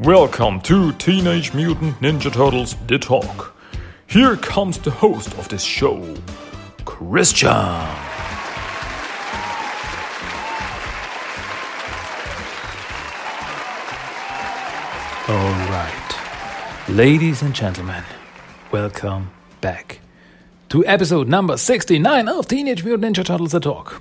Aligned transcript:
Welcome 0.00 0.60
to 0.60 0.92
Teenage 0.92 1.52
Mutant 1.54 2.00
Ninja 2.00 2.32
Turtles 2.32 2.76
The 2.86 3.00
Talk. 3.00 3.52
Here 4.06 4.36
comes 4.36 4.78
the 4.78 4.92
host 4.92 5.36
of 5.36 5.48
this 5.48 5.64
show, 5.64 6.14
Christian. 6.84 7.50
All 7.50 7.84
right, 15.26 16.86
ladies 16.88 17.42
and 17.42 17.52
gentlemen, 17.52 18.04
welcome 18.70 19.32
back 19.60 19.98
to 20.68 20.86
episode 20.86 21.26
number 21.26 21.56
69 21.56 22.28
of 22.28 22.46
Teenage 22.46 22.84
Mutant 22.84 23.16
Ninja 23.16 23.24
Turtles 23.24 23.50
The 23.50 23.58
Talk. 23.58 24.00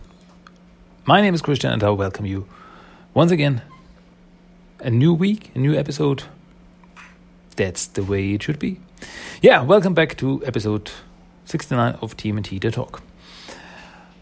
My 1.06 1.22
name 1.22 1.34
is 1.34 1.42
Christian 1.42 1.72
and 1.72 1.84
I 1.84 1.90
welcome 1.90 2.28
you 2.28 2.48
once 3.16 3.32
again. 3.32 3.64
A 4.80 4.92
new 4.92 5.12
week, 5.12 5.50
a 5.56 5.60
new 5.60 5.76
episode. 5.76 6.24
That's 7.56 7.88
the 7.88 8.04
way 8.04 8.34
it 8.34 8.44
should 8.44 8.60
be. 8.60 8.80
Yeah, 9.42 9.64
welcome 9.64 9.96
back 9.96 10.16
to 10.18 10.46
episode 10.46 10.92
69 11.46 11.98
of 12.00 12.16
TMNT 12.16 12.62
The 12.62 12.70
Talk. 12.70 13.02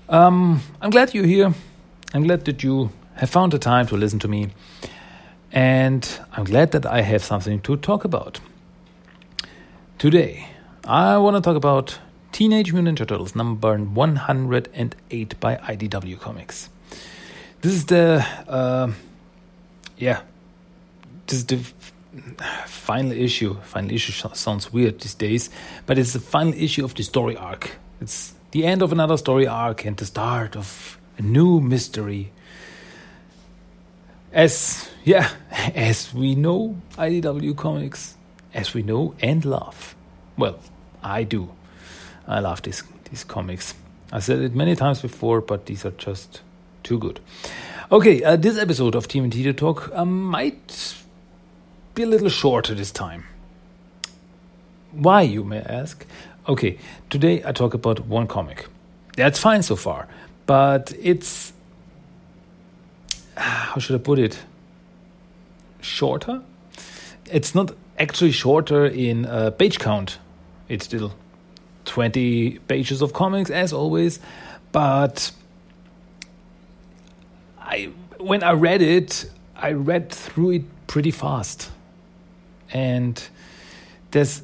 Um, 0.08 0.62
I'm 0.82 0.92
glad 0.92 1.14
you're 1.14 1.26
here. 1.26 1.54
I'm 2.14 2.24
glad 2.24 2.46
that 2.46 2.64
you 2.64 2.90
have 3.16 3.30
found 3.30 3.52
the 3.52 3.60
time 3.60 3.86
to 3.88 3.98
listen 3.98 4.18
to 4.20 4.30
me. 4.30 4.52
And 5.52 6.08
I'm 6.32 6.46
glad 6.46 6.72
that 6.72 6.86
I 6.86 7.02
have 7.02 7.22
something 7.22 7.60
to 7.62 7.76
talk 7.76 8.06
about. 8.06 8.40
Today, 9.98 10.48
I 10.86 11.18
want 11.18 11.36
to 11.36 11.42
talk 11.42 11.58
about 11.58 12.00
Teenage 12.32 12.72
Mutant 12.72 12.98
Ninja 12.98 13.06
Turtles 13.06 13.36
number 13.36 13.78
108 13.78 15.40
by 15.42 15.56
IDW 15.58 16.18
Comics. 16.18 16.70
This 17.60 17.74
is 17.74 17.86
the, 17.88 18.26
uh, 18.48 18.94
yeah, 19.98 20.22
this 21.28 21.40
is 21.40 21.46
the 21.46 21.58
final 22.66 23.12
issue. 23.12 23.56
Final 23.62 23.92
issue 23.92 24.12
sounds 24.34 24.72
weird 24.72 25.00
these 25.00 25.16
days, 25.16 25.50
but 25.86 25.98
it's 25.98 26.14
the 26.14 26.20
final 26.20 26.54
issue 26.54 26.84
of 26.86 26.96
the 26.96 27.04
story 27.04 27.36
arc. 27.36 27.72
It's 28.02 28.34
the 28.52 28.66
end 28.66 28.82
of 28.82 28.92
another 28.92 29.18
story 29.18 29.48
arc 29.48 29.86
and 29.86 29.98
the 29.98 30.06
start 30.06 30.56
of 30.56 30.98
a 31.18 31.22
new 31.22 31.60
mystery. 31.60 32.32
As 34.32 34.90
yeah, 35.04 35.30
as 35.76 36.14
we 36.14 36.36
know, 36.36 36.78
IDW 36.98 37.56
comics, 37.56 38.16
as 38.54 38.74
we 38.74 38.84
know 38.84 39.16
and 39.20 39.44
love. 39.44 39.96
Well, 40.38 40.60
I 41.04 41.24
do. 41.24 41.50
I 42.28 42.40
love 42.40 42.62
these 42.62 42.84
these 43.10 43.24
comics. 43.24 43.74
I 44.12 44.20
said 44.20 44.40
it 44.40 44.56
many 44.56 44.76
times 44.76 45.02
before, 45.02 45.42
but 45.42 45.66
these 45.66 45.86
are 45.86 45.92
just 45.92 46.42
too 46.84 47.00
good. 47.00 47.20
Okay, 47.92 48.24
uh, 48.24 48.36
this 48.36 48.58
episode 48.58 48.96
of 48.96 49.08
TMNT 49.08 49.44
to 49.44 49.54
Talk 49.54 49.92
uh, 49.94 50.06
might 50.06 50.96
be 51.96 52.04
a 52.04 52.08
little 52.08 52.30
shorter 52.30 52.76
this 52.76 52.92
time. 52.92 53.24
Why, 54.92 55.22
you 55.22 55.44
may 55.44 55.62
ask? 55.62 56.06
Okay, 56.48 56.78
today 57.10 57.42
I 57.44 57.52
talk 57.52 57.74
about 57.74 58.02
one 58.02 58.28
comic. 58.28 58.68
That's 59.16 59.40
fine 59.40 59.64
so 59.64 59.76
far, 59.76 60.08
but 60.46 60.94
it's. 61.02 61.54
How 63.36 63.80
should 63.80 63.96
I 63.96 64.04
put 64.04 64.20
it? 64.20 64.40
Shorter? 65.82 66.42
It's 67.32 67.56
not 67.56 67.72
actually 67.98 68.32
shorter 68.32 68.86
in 68.86 69.26
uh, 69.26 69.52
page 69.52 69.80
count. 69.80 70.20
It's 70.68 70.86
still 70.86 71.14
20 71.86 72.60
pages 72.68 73.02
of 73.02 73.14
comics, 73.14 73.50
as 73.50 73.74
always, 73.74 74.20
but 74.72 75.32
I 77.60 77.90
when 78.20 78.44
I 78.44 78.52
read 78.54 78.82
it, 78.82 79.30
I 79.56 79.72
read 79.74 80.12
through 80.12 80.52
it 80.52 80.88
pretty 80.88 81.12
fast, 81.12 81.72
and 82.76 83.24
this 84.12 84.42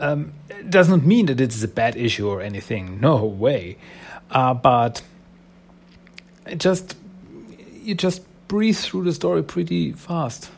um, 0.00 0.32
does 0.70 0.88
not 0.88 1.04
mean 1.04 1.26
that 1.26 1.38
it 1.38 1.52
is 1.52 1.62
a 1.62 1.68
bad 1.68 1.94
issue 1.94 2.26
or 2.26 2.40
anything. 2.40 2.98
No 2.98 3.24
way, 3.26 3.76
uh, 4.30 4.54
but 4.54 5.02
it 6.46 6.58
just 6.58 6.96
you 7.82 7.94
just 7.94 8.22
breathe 8.48 8.76
through 8.76 9.04
the 9.04 9.12
story 9.12 9.42
pretty 9.42 9.92
fast. 9.92 10.50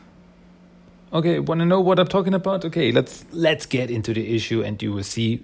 Okay, 1.11 1.39
want 1.39 1.59
to 1.59 1.65
know 1.65 1.81
what 1.81 1.99
I'm 1.99 2.07
talking 2.07 2.33
about? 2.33 2.63
Okay, 2.63 2.93
let's 2.93 3.25
let's 3.31 3.65
get 3.65 3.91
into 3.91 4.13
the 4.13 4.33
issue, 4.33 4.63
and 4.63 4.81
you 4.81 4.93
will 4.93 5.03
see, 5.03 5.43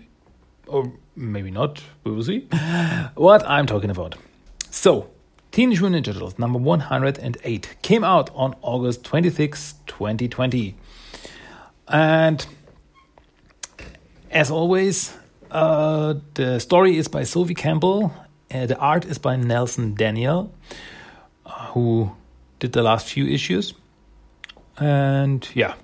or 0.68 0.94
maybe 1.18 1.51
not. 1.51 1.84
We 2.06 2.12
will 2.13 2.24
see 2.24 2.40
what 3.16 3.45
I'm 3.45 3.66
talking 3.66 3.90
about. 3.90 4.16
So, 4.72 5.09
Teenage 5.51 5.81
Mutant 5.81 6.06
Ninja 6.06 6.13
Turtles 6.13 6.40
number 6.40 6.59
108 6.59 7.75
came 7.81 8.06
out 8.06 8.29
on 8.35 8.56
August 8.62 9.03
26, 9.03 9.74
2020. 9.88 10.75
And 11.88 12.46
as 14.31 14.51
always, 14.51 15.13
uh, 15.51 16.16
the 16.34 16.59
story 16.59 16.97
is 16.97 17.07
by 17.07 17.23
Sophie 17.23 17.53
Campbell, 17.53 18.13
uh, 18.53 18.66
the 18.66 18.78
art 18.78 19.06
is 19.06 19.18
by 19.18 19.35
Nelson 19.35 19.95
Daniel, 19.95 20.53
uh, 21.45 21.68
who 21.68 22.12
did 22.59 22.74
the 22.74 22.84
last 22.84 23.07
few 23.07 23.25
issues. 23.25 23.74
And 24.78 25.47
yeah, 25.53 25.75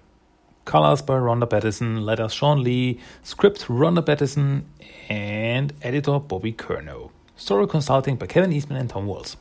colors 0.65 1.01
by 1.01 1.17
Ronda 1.17 1.47
Pattison, 1.47 2.05
letters 2.05 2.33
Shawn 2.33 2.63
Lee, 2.63 2.99
script 3.23 3.65
Ronda 3.69 4.01
Pattison, 4.01 4.65
and 5.09 5.73
editor 5.81 6.19
Bobby 6.19 6.53
Curnow. 6.53 7.11
Story 7.35 7.67
consulting 7.67 8.17
by 8.17 8.27
Kevin 8.27 8.51
Eastman 8.51 8.79
and 8.79 8.89
Tom 8.89 9.05
Waltz. 9.05 9.37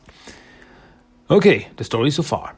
Okay, 1.29 1.67
the 1.77 1.83
story 1.83 2.11
so 2.11 2.23
far. 2.23 2.55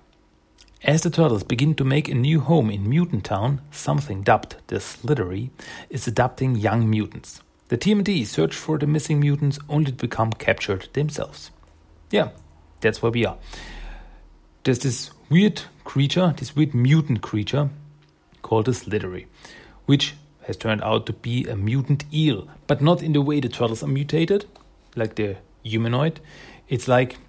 As 0.85 1.01
the 1.01 1.09
turtles 1.09 1.43
begin 1.43 1.75
to 1.75 1.85
make 1.85 2.09
a 2.09 2.13
new 2.13 2.41
home 2.41 2.69
in 2.69 2.89
Mutant 2.89 3.23
Town, 3.23 3.61
something 3.71 4.21
dubbed 4.21 4.57
the 4.67 4.81
Slithery 4.81 5.49
is 5.89 6.07
adopting 6.07 6.55
young 6.55 6.89
mutants. 6.89 7.41
The 7.69 7.77
TMNT 7.77 8.25
search 8.27 8.53
for 8.53 8.77
the 8.77 8.85
missing 8.85 9.21
mutants 9.21 9.57
only 9.69 9.91
to 9.91 9.97
become 9.97 10.33
captured 10.33 10.89
themselves. 10.91 11.51
Yeah, 12.11 12.31
that's 12.81 13.01
where 13.01 13.13
we 13.13 13.25
are. 13.25 13.37
There's 14.65 14.79
this 14.79 15.11
weird 15.29 15.61
creature, 15.85 16.33
this 16.35 16.53
weird 16.53 16.73
mutant 16.73 17.21
creature 17.21 17.69
called 18.41 18.65
the 18.65 18.73
Slithery, 18.73 19.27
which 19.85 20.15
has 20.47 20.57
turned 20.57 20.83
out 20.83 21.05
to 21.05 21.13
be 21.13 21.47
a 21.47 21.55
mutant 21.55 22.03
eel, 22.13 22.49
but 22.67 22.81
not 22.81 23.01
in 23.01 23.13
the 23.13 23.21
way 23.21 23.39
the 23.39 23.47
turtles 23.47 23.83
are 23.83 23.87
mutated, 23.87 24.47
like 24.97 25.15
the 25.15 25.37
humanoid. 25.63 26.19
It's 26.67 26.89
like 26.89 27.19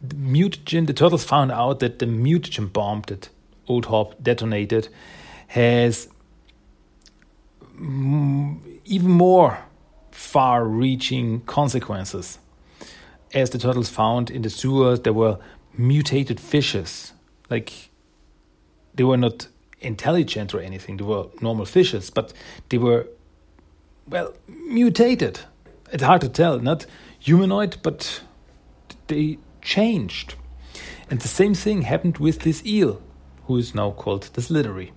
the 0.00 0.14
mutagen. 0.16 0.86
The 0.86 0.92
turtles 0.92 1.24
found 1.24 1.52
out 1.52 1.80
that 1.80 1.98
the 1.98 2.06
mutagen 2.06 2.72
bomb 2.72 3.02
that 3.08 3.28
Old 3.66 3.86
Hob 3.86 4.14
detonated 4.22 4.88
has 5.48 6.08
even 7.76 9.10
more 9.10 9.58
far-reaching 10.10 11.40
consequences. 11.42 12.38
As 13.32 13.50
the 13.50 13.58
turtles 13.58 13.88
found 13.88 14.30
in 14.30 14.42
the 14.42 14.50
sewers, 14.50 15.00
there 15.00 15.12
were 15.12 15.38
mutated 15.76 16.38
fishes. 16.38 17.12
Like 17.50 17.90
they 18.94 19.04
were 19.04 19.16
not 19.16 19.48
intelligent 19.80 20.54
or 20.54 20.60
anything. 20.60 20.98
They 20.98 21.04
were 21.04 21.26
normal 21.40 21.64
fishes, 21.64 22.10
but 22.10 22.32
they 22.68 22.78
were 22.78 23.08
well 24.08 24.34
mutated 24.46 25.40
it's 25.94 26.02
hard 26.02 26.20
to 26.22 26.28
tell, 26.28 26.58
not 26.58 26.86
humanoid, 27.20 27.76
but 27.82 28.20
they 29.06 29.38
changed. 29.64 30.34
And 31.10 31.20
the 31.20 31.28
same 31.28 31.54
thing 31.54 31.82
happened 31.82 32.18
with 32.18 32.40
this 32.40 32.64
eel, 32.64 33.02
who 33.46 33.56
is 33.56 33.74
now 33.74 33.90
called 33.90 34.22
the 34.34 34.42
Slithery, 34.42 34.92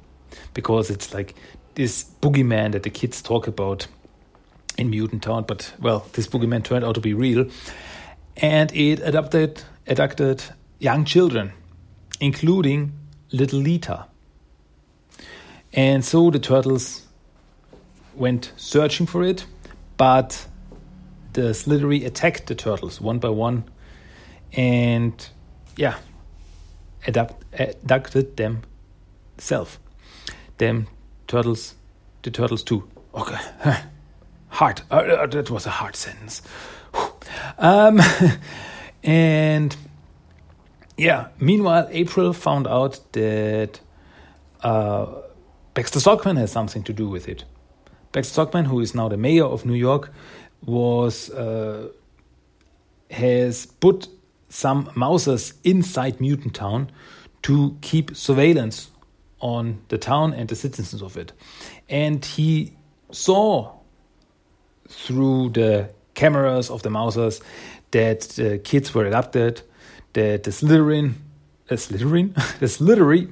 because 0.53 0.89
it's 0.89 1.13
like 1.13 1.33
this 1.75 2.03
boogeyman 2.21 2.73
that 2.73 2.83
the 2.83 2.89
kids 2.89 3.21
talk 3.21 3.47
about 3.47 3.87
in 4.77 4.89
Mutant 4.89 5.23
Town. 5.23 5.45
But 5.47 5.73
well, 5.79 6.05
this 6.13 6.27
boogeyman 6.27 6.63
turned 6.63 6.85
out 6.85 6.95
to 6.95 7.01
be 7.01 7.13
real, 7.13 7.49
and 8.35 8.71
it 8.75 8.99
adopted 8.99 9.63
adopted 9.87 10.43
young 10.79 11.05
children, 11.05 11.53
including 12.19 12.93
little 13.31 13.59
Lita. 13.59 14.05
And 15.73 16.03
so 16.03 16.29
the 16.29 16.39
turtles 16.39 17.05
went 18.15 18.51
searching 18.55 19.05
for 19.05 19.23
it, 19.23 19.45
but 19.97 20.47
the 21.33 21.53
Slithery 21.53 22.03
attacked 22.05 22.47
the 22.47 22.55
turtles 22.55 22.99
one 22.99 23.19
by 23.19 23.29
one, 23.29 23.65
and 24.53 25.29
yeah, 25.75 25.97
adapt, 27.05 27.43
abducted 27.53 28.37
them 28.37 28.63
self. 29.37 29.79
Them 30.57 30.87
turtles, 31.27 31.75
the 32.23 32.31
turtles 32.31 32.63
too. 32.63 32.87
Okay, 33.13 33.37
hard. 34.49 34.81
Uh, 34.89 34.95
uh, 34.95 35.25
that 35.27 35.49
was 35.49 35.65
a 35.65 35.69
hard 35.69 35.95
sentence. 35.95 36.41
Um, 37.57 38.01
and 39.03 39.75
yeah, 40.97 41.27
meanwhile, 41.39 41.87
April 41.91 42.33
found 42.33 42.67
out 42.67 42.99
that 43.13 43.79
uh, 44.63 45.05
Baxter 45.73 45.99
Stockman 45.99 46.37
has 46.37 46.51
something 46.51 46.83
to 46.83 46.93
do 46.93 47.07
with 47.07 47.27
it. 47.27 47.43
Baxter 48.11 48.33
Stockman, 48.33 48.65
who 48.65 48.79
is 48.79 48.95
now 48.95 49.07
the 49.07 49.17
mayor 49.17 49.45
of 49.45 49.65
New 49.65 49.75
York, 49.75 50.11
was 50.65 51.29
uh, 51.29 51.89
has 53.11 53.65
put 53.65 54.07
some 54.49 54.91
mousers 54.95 55.53
inside 55.63 56.19
Mutant 56.19 56.55
Town 56.55 56.91
to 57.43 57.77
keep 57.81 58.15
surveillance 58.15 58.91
on 59.39 59.81
the 59.89 59.97
town 59.97 60.33
and 60.33 60.49
the 60.49 60.55
citizens 60.55 61.01
of 61.01 61.17
it. 61.17 61.31
And 61.89 62.23
he 62.23 62.73
saw 63.11 63.73
through 64.89 65.49
the 65.49 65.89
cameras 66.13 66.69
of 66.69 66.81
the 66.81 66.89
Mousers 66.89 67.41
that 67.91 68.21
the 68.21 68.57
kids 68.57 68.93
were 68.93 69.05
adopted, 69.05 69.61
that 70.13 70.43
the 70.43 70.51
Slytherin, 70.51 71.13
uh, 71.69 71.75
Slytherin, 71.75 72.33
the 72.59 72.67
Slithery 72.67 73.29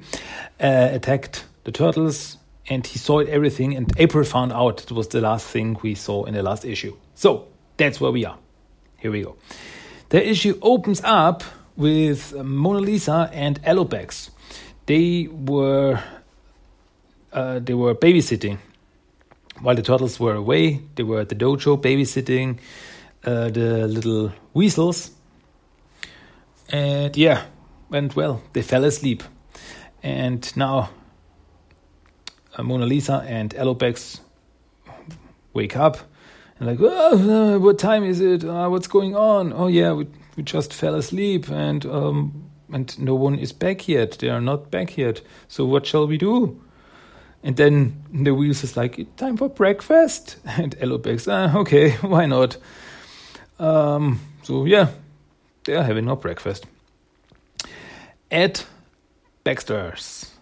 uh, 0.60 0.88
attacked 0.92 1.44
the 1.64 1.72
turtles, 1.72 2.38
and 2.68 2.86
he 2.86 2.98
saw 2.98 3.18
it 3.18 3.28
everything. 3.28 3.76
And 3.76 3.92
April 3.98 4.24
found 4.24 4.52
out 4.52 4.82
it 4.82 4.92
was 4.92 5.08
the 5.08 5.20
last 5.20 5.46
thing 5.46 5.76
we 5.82 5.94
saw 5.94 6.24
in 6.24 6.34
the 6.34 6.42
last 6.42 6.64
issue. 6.64 6.96
So 7.14 7.48
that's 7.76 8.00
where 8.00 8.12
we 8.12 8.24
are. 8.24 8.38
Here 8.98 9.10
we 9.10 9.22
go. 9.22 9.36
The 10.08 10.28
issue 10.28 10.56
opens 10.62 11.00
up 11.02 11.42
with 11.76 12.32
Mona 12.34 12.78
Lisa 12.78 13.28
and 13.32 13.60
Alopex. 13.62 14.30
They 14.86 15.26
were 15.26 16.00
uh, 17.32 17.58
they 17.58 17.74
were 17.74 17.94
babysitting 17.94 18.58
while 19.60 19.74
the 19.74 19.82
turtles 19.82 20.20
were 20.20 20.34
away. 20.34 20.80
They 20.94 21.02
were 21.02 21.20
at 21.20 21.28
the 21.28 21.34
dojo 21.34 21.80
babysitting 21.82 22.58
uh, 23.24 23.50
the 23.50 23.88
little 23.88 24.32
weasels, 24.54 25.10
and 26.70 27.16
yeah, 27.16 27.42
went 27.90 28.14
well. 28.14 28.42
They 28.52 28.62
fell 28.62 28.84
asleep, 28.84 29.24
and 30.04 30.56
now 30.56 30.90
uh, 32.56 32.62
Mona 32.62 32.86
Lisa 32.86 33.24
and 33.26 33.50
Alopex 33.54 34.20
wake 35.52 35.76
up 35.76 35.98
and 36.58 36.68
like, 36.68 36.78
oh, 36.80 37.54
uh, 37.54 37.58
what 37.58 37.78
time 37.78 38.04
is 38.04 38.20
it? 38.20 38.44
Uh, 38.44 38.68
what's 38.68 38.86
going 38.86 39.14
on? 39.14 39.52
Oh 39.52 39.66
yeah, 39.66 39.92
we, 39.92 40.06
we 40.36 40.42
just 40.42 40.72
fell 40.72 40.94
asleep 40.94 41.48
and 41.50 41.84
um, 41.86 42.50
and 42.72 42.98
no 42.98 43.14
one 43.14 43.38
is 43.38 43.52
back 43.52 43.88
yet. 43.88 44.12
They 44.18 44.28
are 44.28 44.40
not 44.40 44.70
back 44.70 44.96
yet. 44.96 45.20
So 45.48 45.64
what 45.64 45.86
shall 45.86 46.06
we 46.06 46.18
do? 46.18 46.60
And 47.42 47.56
then 47.56 48.04
the 48.12 48.34
wheels 48.34 48.64
is 48.64 48.76
like, 48.76 49.16
time 49.16 49.36
for 49.36 49.48
breakfast. 49.48 50.36
And 50.46 50.76
Alopex, 50.78 51.28
ah, 51.30 51.56
okay, 51.58 51.90
why 52.00 52.26
not? 52.26 52.56
Um, 53.58 54.20
so 54.42 54.64
yeah, 54.64 54.88
they 55.64 55.76
are 55.76 55.84
having 55.84 56.06
no 56.06 56.16
breakfast. 56.16 56.66
At 58.30 58.66
Baxter's. 59.44 60.35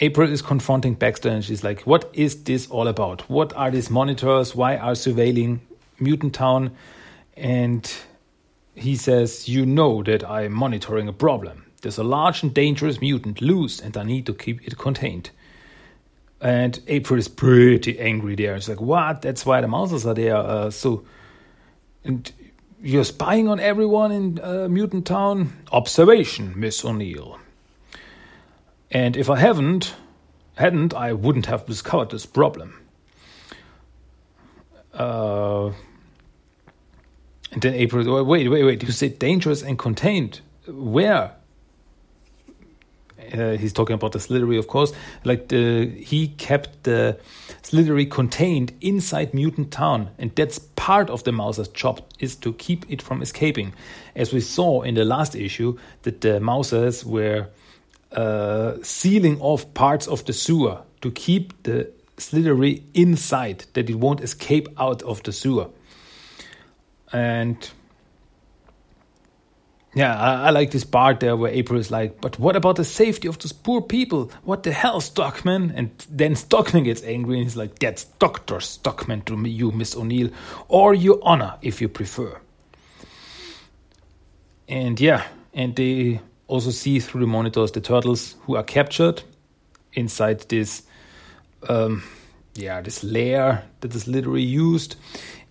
April 0.00 0.30
is 0.30 0.42
confronting 0.42 0.94
Baxter 0.94 1.28
and 1.28 1.44
she's 1.44 1.64
like, 1.64 1.80
What 1.80 2.08
is 2.12 2.44
this 2.44 2.68
all 2.68 2.86
about? 2.86 3.28
What 3.28 3.52
are 3.56 3.70
these 3.70 3.90
monitors? 3.90 4.54
Why 4.54 4.76
are 4.76 4.92
surveilling 4.92 5.58
Mutant 5.98 6.34
Town? 6.34 6.70
And 7.36 7.92
he 8.74 8.94
says, 8.94 9.48
You 9.48 9.66
know 9.66 10.02
that 10.04 10.28
I'm 10.28 10.52
monitoring 10.52 11.08
a 11.08 11.12
problem. 11.12 11.64
There's 11.82 11.98
a 11.98 12.04
large 12.04 12.42
and 12.42 12.54
dangerous 12.54 13.00
mutant 13.00 13.40
loose, 13.40 13.80
and 13.80 13.96
I 13.96 14.02
need 14.04 14.26
to 14.26 14.34
keep 14.34 14.66
it 14.66 14.78
contained. 14.78 15.30
And 16.40 16.80
April 16.86 17.18
is 17.18 17.28
pretty 17.28 17.98
angry 17.98 18.36
there. 18.36 18.54
She's 18.60 18.68
like, 18.68 18.80
What? 18.80 19.22
That's 19.22 19.44
why 19.44 19.60
the 19.60 19.66
Mousers 19.66 20.06
are 20.06 20.14
there. 20.14 20.36
Uh, 20.36 20.70
so, 20.70 21.04
and 22.04 22.30
you're 22.80 23.02
spying 23.02 23.48
on 23.48 23.58
everyone 23.58 24.12
in 24.12 24.40
uh, 24.40 24.68
Mutant 24.68 25.06
Town? 25.06 25.52
Observation, 25.72 26.52
Miss 26.54 26.84
O'Neil. 26.84 27.40
And 28.90 29.16
if 29.16 29.28
I 29.28 29.36
haven't, 29.36 29.94
hadn't, 30.54 30.94
I 30.94 31.12
wouldn't 31.12 31.46
have 31.46 31.66
discovered 31.66 32.10
this 32.10 32.26
problem. 32.26 32.80
Uh, 34.94 35.72
and 37.52 37.62
then 37.62 37.74
April, 37.74 38.24
wait, 38.24 38.48
wait, 38.48 38.64
wait, 38.64 38.82
you 38.82 38.90
said 38.90 39.18
dangerous 39.18 39.62
and 39.62 39.78
contained. 39.78 40.40
Where? 40.66 41.32
Uh, 43.32 43.56
he's 43.56 43.72
talking 43.72 43.94
about 43.94 44.12
the 44.12 44.20
Slithery, 44.20 44.56
of 44.56 44.68
course. 44.68 44.92
Like 45.24 45.48
the, 45.48 45.86
he 45.86 46.28
kept 46.28 46.84
the 46.84 47.18
Slithery 47.62 48.06
contained 48.06 48.72
inside 48.80 49.34
Mutant 49.34 49.70
Town, 49.70 50.10
and 50.18 50.34
that's 50.34 50.58
part 50.58 51.10
of 51.10 51.24
the 51.24 51.32
Mouser's 51.32 51.68
job 51.68 52.00
is 52.18 52.34
to 52.36 52.54
keep 52.54 52.90
it 52.90 53.02
from 53.02 53.20
escaping. 53.20 53.74
As 54.16 54.32
we 54.32 54.40
saw 54.40 54.82
in 54.82 54.94
the 54.94 55.04
last 55.04 55.34
issue, 55.34 55.78
that 56.02 56.22
the 56.22 56.40
Mousers 56.40 57.04
were 57.04 57.48
uh, 58.12 58.74
sealing 58.82 59.40
off 59.40 59.72
parts 59.74 60.06
of 60.06 60.24
the 60.24 60.32
sewer 60.32 60.82
to 61.00 61.10
keep 61.10 61.62
the 61.62 61.90
Slithery 62.16 62.82
inside, 62.94 63.64
that 63.74 63.88
it 63.88 63.94
won't 63.94 64.20
escape 64.20 64.68
out 64.78 65.02
of 65.02 65.22
the 65.22 65.32
sewer. 65.32 65.68
And 67.12 67.70
yeah, 69.94 70.18
I, 70.18 70.46
I, 70.46 70.50
like 70.50 70.70
this 70.70 70.84
part 70.84 71.20
there 71.20 71.36
where 71.36 71.50
April 71.50 71.78
is 71.78 71.90
like, 71.90 72.20
but 72.20 72.38
what 72.38 72.56
about 72.56 72.76
the 72.76 72.84
safety 72.84 73.26
of 73.28 73.38
those 73.38 73.52
poor 73.52 73.80
people? 73.80 74.30
What 74.42 74.62
the 74.62 74.72
hell, 74.72 75.00
Stockman? 75.00 75.72
And 75.74 75.90
then 76.10 76.36
Stockman 76.36 76.84
gets 76.84 77.02
angry 77.02 77.36
and 77.36 77.44
he's 77.44 77.56
like, 77.56 77.78
that's 77.78 78.04
Dr. 78.04 78.60
Stockman 78.60 79.22
to 79.22 79.36
me, 79.36 79.50
you, 79.50 79.72
Miss 79.72 79.96
O'Neil, 79.96 80.30
or 80.68 80.94
your 80.94 81.18
honor, 81.22 81.54
if 81.62 81.80
you 81.80 81.88
prefer. 81.88 82.40
And 84.68 85.00
yeah, 85.00 85.24
and 85.54 85.74
they 85.74 86.20
also 86.48 86.70
see 86.70 86.98
through 86.98 87.20
the 87.20 87.26
monitors 87.26 87.72
the 87.72 87.80
turtles 87.80 88.34
who 88.42 88.56
are 88.56 88.64
captured 88.64 89.22
inside 89.92 90.40
this 90.48 90.82
um, 91.68 92.02
yeah 92.54 92.80
this 92.80 93.04
layer 93.04 93.62
that 93.80 93.94
is 93.94 94.08
literally 94.08 94.42
used. 94.42 94.96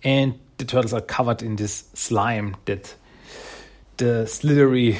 And 0.04 0.38
the 0.58 0.64
turtles 0.64 0.92
are 0.92 1.00
covered 1.00 1.42
in 1.42 1.56
this 1.56 1.84
slime 1.94 2.56
that 2.66 2.94
the 3.96 4.26
slithery 4.26 4.98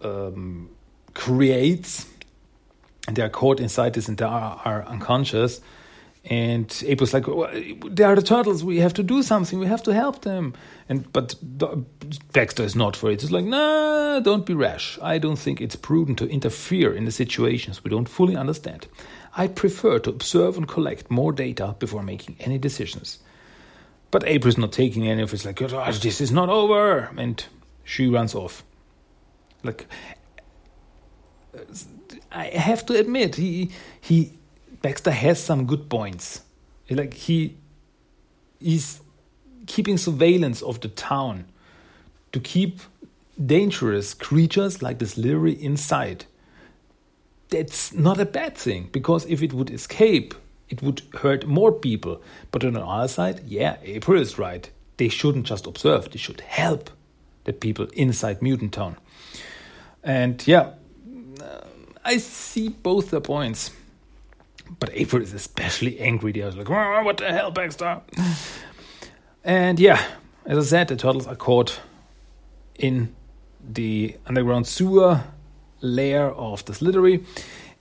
um, 0.00 0.70
creates. 1.14 2.06
And 3.06 3.16
they 3.16 3.22
are 3.22 3.28
caught 3.28 3.58
inside 3.60 3.94
this 3.94 4.08
and 4.08 4.16
they 4.16 4.24
are, 4.24 4.60
are 4.64 4.84
unconscious 4.84 5.60
and 6.24 6.82
April's 6.86 7.12
like, 7.12 7.26
well, 7.26 7.50
they 7.90 8.04
are 8.04 8.14
the 8.14 8.22
turtles. 8.22 8.62
We 8.62 8.78
have 8.78 8.94
to 8.94 9.02
do 9.02 9.22
something. 9.24 9.58
We 9.58 9.66
have 9.66 9.82
to 9.82 9.92
help 9.92 10.22
them. 10.22 10.54
And 10.88 11.12
but 11.12 11.34
Baxter 12.32 12.62
is 12.62 12.76
not 12.76 12.94
for 12.94 13.10
it. 13.10 13.22
It's 13.22 13.32
like, 13.32 13.44
nah, 13.44 14.20
don't 14.20 14.46
be 14.46 14.54
rash. 14.54 14.98
I 15.02 15.18
don't 15.18 15.38
think 15.38 15.60
it's 15.60 15.74
prudent 15.74 16.18
to 16.18 16.28
interfere 16.28 16.94
in 16.94 17.06
the 17.06 17.10
situations 17.10 17.82
we 17.82 17.90
don't 17.90 18.08
fully 18.08 18.36
understand. 18.36 18.86
I 19.36 19.48
prefer 19.48 19.98
to 20.00 20.10
observe 20.10 20.56
and 20.56 20.68
collect 20.68 21.10
more 21.10 21.32
data 21.32 21.74
before 21.78 22.02
making 22.02 22.36
any 22.38 22.58
decisions. 22.58 23.18
But 24.12 24.24
April's 24.26 24.58
not 24.58 24.72
taking 24.72 25.08
any 25.08 25.22
of 25.22 25.30
it. 25.30 25.34
It's 25.34 25.44
like, 25.44 25.60
oh, 25.62 25.92
this 25.92 26.20
is 26.20 26.30
not 26.30 26.50
over, 26.50 27.10
and 27.16 27.44
she 27.82 28.06
runs 28.08 28.34
off. 28.34 28.62
Like, 29.64 29.86
I 32.30 32.44
have 32.44 32.86
to 32.86 32.94
admit, 32.98 33.36
he 33.36 33.70
he 34.00 34.38
Baxter 34.82 35.12
has 35.12 35.42
some 35.42 35.66
good 35.66 35.88
points. 35.88 36.42
Like 36.90 37.14
he 37.14 37.56
he's 38.60 39.00
keeping 39.66 39.96
surveillance 39.96 40.60
of 40.62 40.80
the 40.80 40.88
town 40.88 41.46
to 42.32 42.40
keep 42.40 42.80
dangerous 43.44 44.14
creatures 44.14 44.82
like 44.82 44.98
the 44.98 45.06
Slithery 45.06 45.52
inside. 45.52 46.26
That's 47.48 47.92
not 47.92 48.20
a 48.20 48.24
bad 48.24 48.56
thing 48.56 48.88
because 48.92 49.24
if 49.26 49.42
it 49.42 49.52
would 49.52 49.70
escape, 49.70 50.34
it 50.68 50.82
would 50.82 51.02
hurt 51.20 51.46
more 51.46 51.72
people. 51.72 52.22
But 52.50 52.64
on 52.64 52.74
the 52.74 52.80
other 52.80 53.08
side, 53.08 53.42
yeah, 53.46 53.76
April 53.82 54.20
is 54.20 54.38
right. 54.38 54.70
They 54.96 55.08
shouldn't 55.08 55.46
just 55.46 55.66
observe, 55.66 56.10
they 56.10 56.18
should 56.18 56.40
help 56.42 56.90
the 57.44 57.52
people 57.52 57.86
inside 57.94 58.40
Mutant 58.40 58.72
Town. 58.72 58.96
And 60.02 60.46
yeah, 60.46 60.72
I 62.04 62.16
see 62.18 62.68
both 62.68 63.10
the 63.10 63.20
points. 63.20 63.70
But 64.78 64.90
April 64.92 65.22
is 65.22 65.32
especially 65.32 65.98
angry. 66.00 66.32
They 66.32 66.42
was 66.42 66.56
like, 66.56 66.70
oh, 66.70 67.02
what 67.02 67.18
the 67.18 67.32
hell, 67.32 67.50
Baxter? 67.50 68.00
And 69.44 69.78
yeah, 69.78 70.02
as 70.46 70.58
I 70.58 70.62
said, 70.62 70.88
the 70.88 70.96
turtles 70.96 71.26
are 71.26 71.36
caught 71.36 71.80
in 72.76 73.14
the 73.62 74.16
underground 74.26 74.66
sewer 74.66 75.22
layer 75.80 76.30
of 76.30 76.64
the 76.64 76.74
Slithery. 76.74 77.24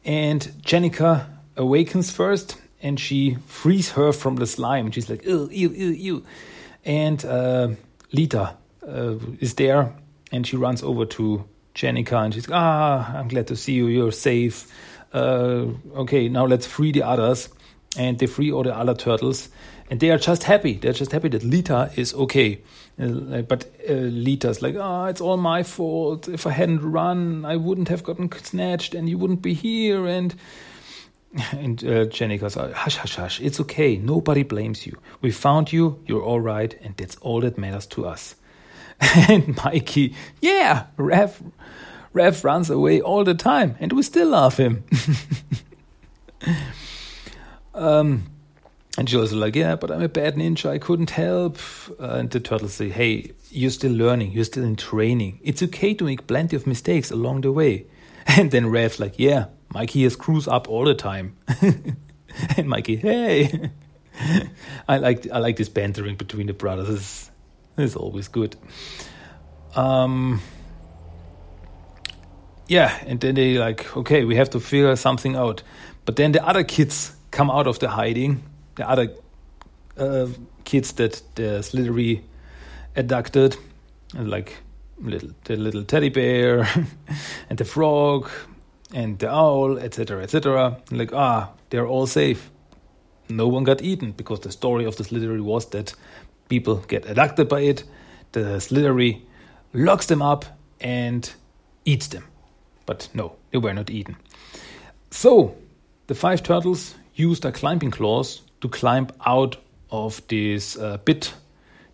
And 0.04 0.42
Jennika 0.62 1.28
awakens 1.56 2.12
first 2.12 2.58
and 2.82 3.00
she 3.00 3.38
frees 3.46 3.92
her 3.92 4.12
from 4.12 4.36
the 4.38 4.48
slime. 4.48 4.92
She's 4.92 5.10
like, 5.10 5.24
ew, 5.24 5.48
ew, 5.52 5.70
ew, 5.70 5.90
ew. 5.90 6.26
And 6.84 7.24
uh, 7.24 7.70
Lita 8.12 8.58
uh, 8.88 9.16
is 9.40 9.54
there 9.56 9.94
and 10.32 10.46
she 10.46 10.58
runs 10.58 10.82
over 10.82 11.06
to 11.06 11.48
Jennika 11.76 12.24
and 12.24 12.34
she's 12.34 12.48
like, 12.48 12.60
ah, 12.60 13.16
I'm 13.16 13.28
glad 13.28 13.48
to 13.48 13.56
see 13.56 13.74
you. 13.74 13.88
You're 13.88 14.12
safe 14.12 14.72
okay, 15.18 16.30
now 16.30 16.46
let's 16.46 16.66
free 16.66 16.92
the 16.92 17.04
others. 17.04 17.50
And 17.98 18.20
they 18.20 18.26
free 18.26 18.52
all 18.52 18.64
the 18.64 18.76
other 18.76 18.94
turtles. 18.94 19.50
And 19.90 20.00
they 20.00 20.10
are 20.10 20.18
just 20.18 20.44
happy. 20.44 20.76
They're 20.76 20.94
just 20.94 21.12
happy 21.12 21.28
that 21.30 21.44
Lita 21.44 21.92
is 21.98 22.14
okay. 22.14 22.62
Uh, 22.98 23.42
but 23.42 23.66
uh, 23.90 23.94
Lita's 23.94 24.62
like, 24.62 24.76
ah, 24.80 25.04
oh, 25.04 25.06
it's 25.06 25.20
all 25.20 25.36
my 25.36 25.64
fault. 25.64 26.30
If 26.30 26.48
I 26.48 26.52
hadn't 26.52 26.82
run, 26.82 27.44
I 27.44 27.58
wouldn't 27.58 27.90
have 27.90 28.04
gotten 28.04 28.32
snatched 28.32 28.96
and 28.96 29.10
you 29.10 29.18
wouldn't 29.18 29.42
be 29.42 29.54
here. 29.54 30.08
And 30.08 30.34
and 31.52 31.84
uh, 31.84 32.06
Jenny 32.06 32.38
goes, 32.38 32.56
hush, 32.56 32.96
hush, 32.96 33.16
hush. 33.16 33.42
It's 33.42 33.60
okay. 33.60 33.98
Nobody 33.98 34.44
blames 34.44 34.86
you. 34.86 34.98
We 35.22 35.32
found 35.32 35.74
you. 35.74 36.02
You're 36.06 36.24
all 36.24 36.40
right. 36.40 36.74
And 36.82 36.96
that's 36.96 37.18
all 37.18 37.42
that 37.42 37.58
matters 37.58 37.86
to 37.88 38.06
us. 38.06 38.36
and 39.02 39.58
Mikey, 39.58 40.16
yeah, 40.42 40.86
Raph, 40.98 41.42
Raph 42.14 42.44
runs 42.44 42.70
away 42.70 43.02
all 43.02 43.24
the 43.24 43.34
time, 43.34 43.76
and 43.80 43.94
we 43.94 44.04
still 44.04 44.30
love 44.30 44.58
him. 44.58 44.84
um, 47.74 48.24
and 48.98 49.10
she 49.10 49.16
was 49.18 49.32
like, 49.34 49.56
"Yeah, 49.56 49.76
but 49.76 49.92
I'm 49.92 50.02
a 50.02 50.10
bad 50.10 50.36
ninja. 50.36 50.70
I 50.70 50.78
couldn't 50.78 51.12
help." 51.12 51.58
Uh, 52.00 52.16
and 52.16 52.30
the 52.30 52.40
turtles 52.40 52.74
say, 52.74 52.90
"Hey, 52.90 53.32
you're 53.50 53.72
still 53.72 53.94
learning. 53.94 54.32
You're 54.34 54.44
still 54.44 54.66
in 54.66 54.76
training. 54.76 55.40
It's 55.44 55.64
okay 55.64 55.94
to 55.94 56.04
make 56.04 56.28
plenty 56.28 56.56
of 56.56 56.68
mistakes 56.68 57.12
along 57.12 57.42
the 57.42 57.52
way." 57.52 57.86
And 58.38 58.52
then 58.52 58.66
Raph's 58.66 59.00
like, 59.00 59.16
"Yeah, 59.18 59.46
Mikey 59.74 60.04
has 60.04 60.14
screws 60.14 60.48
up 60.48 60.70
all 60.70 60.86
the 60.86 60.94
time." 60.94 61.38
and 62.58 62.68
Mikey, 62.68 62.98
"Hey." 62.98 63.72
I 64.88 64.98
like 64.98 65.30
I 65.32 65.40
like 65.40 65.56
this 65.56 65.70
bantering 65.70 66.16
between 66.16 66.48
the 66.48 66.54
brothers. 66.54 66.90
It's, 66.90 67.32
it's 67.78 67.96
always 67.96 68.28
good. 68.28 68.56
Um, 69.76 70.42
yeah, 72.72 73.04
and 73.06 73.20
then 73.20 73.36
they 73.36 73.58
like, 73.58 73.98
okay, 73.98 74.24
we 74.24 74.38
have 74.38 74.50
to 74.52 74.60
figure 74.62 74.96
something 74.96 75.36
out. 75.36 75.62
But 76.06 76.16
then 76.16 76.32
the 76.32 76.48
other 76.48 76.64
kids 76.64 77.14
come 77.30 77.52
out 77.52 77.68
of 77.68 77.80
the 77.80 77.90
hiding. 77.90 78.44
The 78.76 78.90
other 78.90 79.10
uh, 79.98 80.28
kids 80.64 80.94
that 80.94 81.22
the 81.36 81.62
Slithery 81.64 82.24
abducted, 82.96 83.58
and 84.16 84.30
like 84.30 84.64
little 85.02 85.32
the 85.44 85.58
little 85.58 85.84
teddy 85.84 86.08
bear 86.08 86.66
and 87.50 87.58
the 87.58 87.66
frog 87.66 88.30
and 88.94 89.20
the 89.20 89.30
owl, 89.30 89.78
etc., 89.78 90.24
etc. 90.24 90.78
Like 90.92 91.12
ah, 91.14 91.50
they're 91.72 91.88
all 91.88 92.08
safe. 92.08 92.52
No 93.28 93.50
one 93.50 93.66
got 93.66 93.82
eaten 93.82 94.14
because 94.14 94.40
the 94.40 94.52
story 94.52 94.86
of 94.86 94.96
the 94.96 95.04
Slithery 95.04 95.42
was 95.42 95.70
that 95.72 95.94
people 96.48 96.76
get 96.88 97.06
abducted 97.06 97.50
by 97.50 97.62
it. 97.64 97.84
The 98.32 98.62
Slithery 98.62 99.24
locks 99.74 100.06
them 100.06 100.22
up 100.22 100.46
and 100.80 101.30
eats 101.84 102.08
them. 102.08 102.31
But 102.92 103.08
no, 103.14 103.38
they 103.52 103.58
were 103.58 103.74
not 103.74 103.90
eaten. 103.90 104.18
So 105.12 105.56
the 106.08 106.14
five 106.14 106.44
turtles 106.44 106.96
used 107.16 107.44
their 107.44 107.54
climbing 107.54 107.92
claws 107.92 108.42
to 108.60 108.68
climb 108.68 109.08
out 109.26 109.56
of 109.90 110.22
this 110.28 110.78
uh, 110.78 110.98
pit 110.98 111.34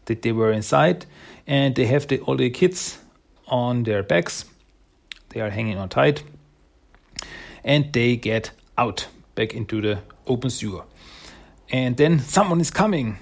that 0.06 0.24
they 0.24 0.32
were 0.32 0.52
inside, 0.52 1.06
and 1.46 1.76
they 1.76 1.86
have 1.86 2.08
the, 2.08 2.20
all 2.22 2.36
the 2.36 2.50
kids 2.50 2.98
on 3.46 3.84
their 3.84 4.02
backs. 4.02 4.46
They 5.30 5.40
are 5.40 5.52
hanging 5.52 5.78
on 5.78 5.90
tight, 5.90 6.24
and 7.64 7.94
they 7.94 8.16
get 8.16 8.50
out 8.76 9.08
back 9.36 9.54
into 9.54 9.82
the 9.82 10.00
open 10.26 10.50
sewer. 10.50 10.84
And 11.70 11.96
then 11.96 12.18
someone 12.22 12.60
is 12.60 12.72
coming, 12.72 13.20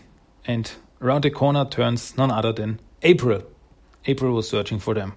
and 0.47 0.71
around 1.01 1.25
the 1.25 1.29
corner 1.29 1.65
turns 1.65 2.17
none 2.17 2.31
other 2.31 2.53
than 2.53 2.79
April. 3.01 3.43
April 4.05 4.33
was 4.33 4.47
searching 4.47 4.79
for 4.79 4.93
them. 4.93 5.15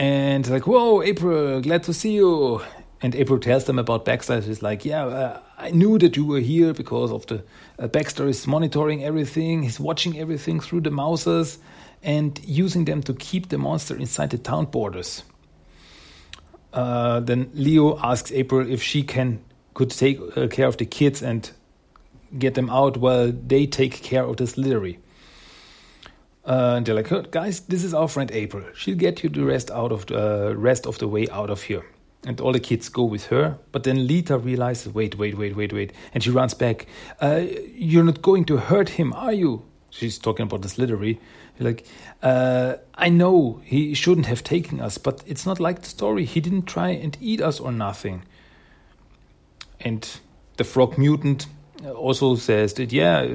And 0.00 0.48
like, 0.48 0.66
whoa, 0.66 1.02
April, 1.02 1.60
glad 1.60 1.82
to 1.82 1.92
see 1.92 2.12
you. 2.12 2.62
And 3.02 3.14
April 3.14 3.38
tells 3.38 3.66
them 3.66 3.78
about 3.78 4.06
Baxter. 4.06 4.40
She's 4.40 4.62
like, 4.62 4.86
yeah, 4.86 5.04
uh, 5.04 5.40
I 5.58 5.72
knew 5.72 5.98
that 5.98 6.16
you 6.16 6.24
were 6.24 6.40
here 6.40 6.72
because 6.72 7.12
of 7.12 7.26
the 7.26 7.44
uh, 7.78 7.86
Baxter 7.86 8.26
is 8.26 8.46
monitoring 8.46 9.04
everything. 9.04 9.62
He's 9.62 9.78
watching 9.78 10.18
everything 10.18 10.58
through 10.58 10.80
the 10.80 10.90
mouses 10.90 11.58
and 12.02 12.40
using 12.42 12.86
them 12.86 13.02
to 13.02 13.12
keep 13.12 13.50
the 13.50 13.58
monster 13.58 13.94
inside 13.94 14.30
the 14.30 14.38
town 14.38 14.66
borders. 14.66 15.22
Uh, 16.72 17.20
then 17.20 17.50
Leo 17.52 17.98
asks 17.98 18.32
April 18.32 18.66
if 18.70 18.82
she 18.82 19.02
can 19.02 19.44
could 19.74 19.90
take 19.90 20.18
uh, 20.34 20.48
care 20.48 20.66
of 20.66 20.78
the 20.78 20.86
kids 20.86 21.22
and 21.22 21.50
get 22.38 22.54
them 22.54 22.70
out 22.70 22.96
while 22.96 23.30
they 23.32 23.66
take 23.66 24.02
care 24.02 24.24
of 24.24 24.38
the 24.38 24.46
Slithery. 24.46 24.98
Uh, 26.44 26.74
and 26.76 26.86
they're 26.86 26.94
like, 26.94 27.30
guys, 27.30 27.60
this 27.60 27.84
is 27.84 27.92
our 27.92 28.08
friend 28.08 28.30
April. 28.32 28.64
She'll 28.74 28.96
get 28.96 29.22
you 29.22 29.28
the 29.28 29.44
rest 29.44 29.70
out 29.70 29.92
of 29.92 30.06
the 30.06 30.50
uh, 30.50 30.52
rest 30.54 30.86
of 30.86 30.98
the 30.98 31.06
way 31.06 31.28
out 31.28 31.50
of 31.50 31.62
here. 31.62 31.84
And 32.24 32.40
all 32.40 32.52
the 32.52 32.60
kids 32.60 32.88
go 32.88 33.04
with 33.04 33.26
her. 33.26 33.58
But 33.72 33.84
then 33.84 34.06
Lita 34.06 34.38
realizes, 34.38 34.92
wait, 34.92 35.16
wait, 35.16 35.36
wait, 35.36 35.56
wait, 35.56 35.72
wait, 35.72 35.92
and 36.14 36.22
she 36.22 36.30
runs 36.30 36.54
back. 36.54 36.86
Uh, 37.20 37.44
you're 37.74 38.04
not 38.04 38.22
going 38.22 38.44
to 38.46 38.56
hurt 38.56 38.90
him, 38.90 39.12
are 39.12 39.32
you? 39.32 39.62
She's 39.90 40.18
talking 40.18 40.44
about 40.44 40.62
the 40.62 40.68
Slithery. 40.68 41.18
Like, 41.58 41.84
uh, 42.22 42.76
I 42.94 43.10
know 43.10 43.60
he 43.64 43.92
shouldn't 43.94 44.26
have 44.26 44.42
taken 44.42 44.80
us, 44.80 44.98
but 44.98 45.22
it's 45.26 45.44
not 45.44 45.60
like 45.60 45.82
the 45.82 45.88
story. 45.88 46.24
He 46.24 46.40
didn't 46.40 46.66
try 46.66 46.90
and 46.90 47.16
eat 47.20 47.40
us 47.42 47.60
or 47.60 47.72
nothing. 47.72 48.22
And 49.80 50.08
the 50.56 50.64
frog 50.64 50.96
mutant 50.96 51.46
also 51.84 52.36
says 52.36 52.74
that, 52.74 52.92
yeah, 52.92 53.26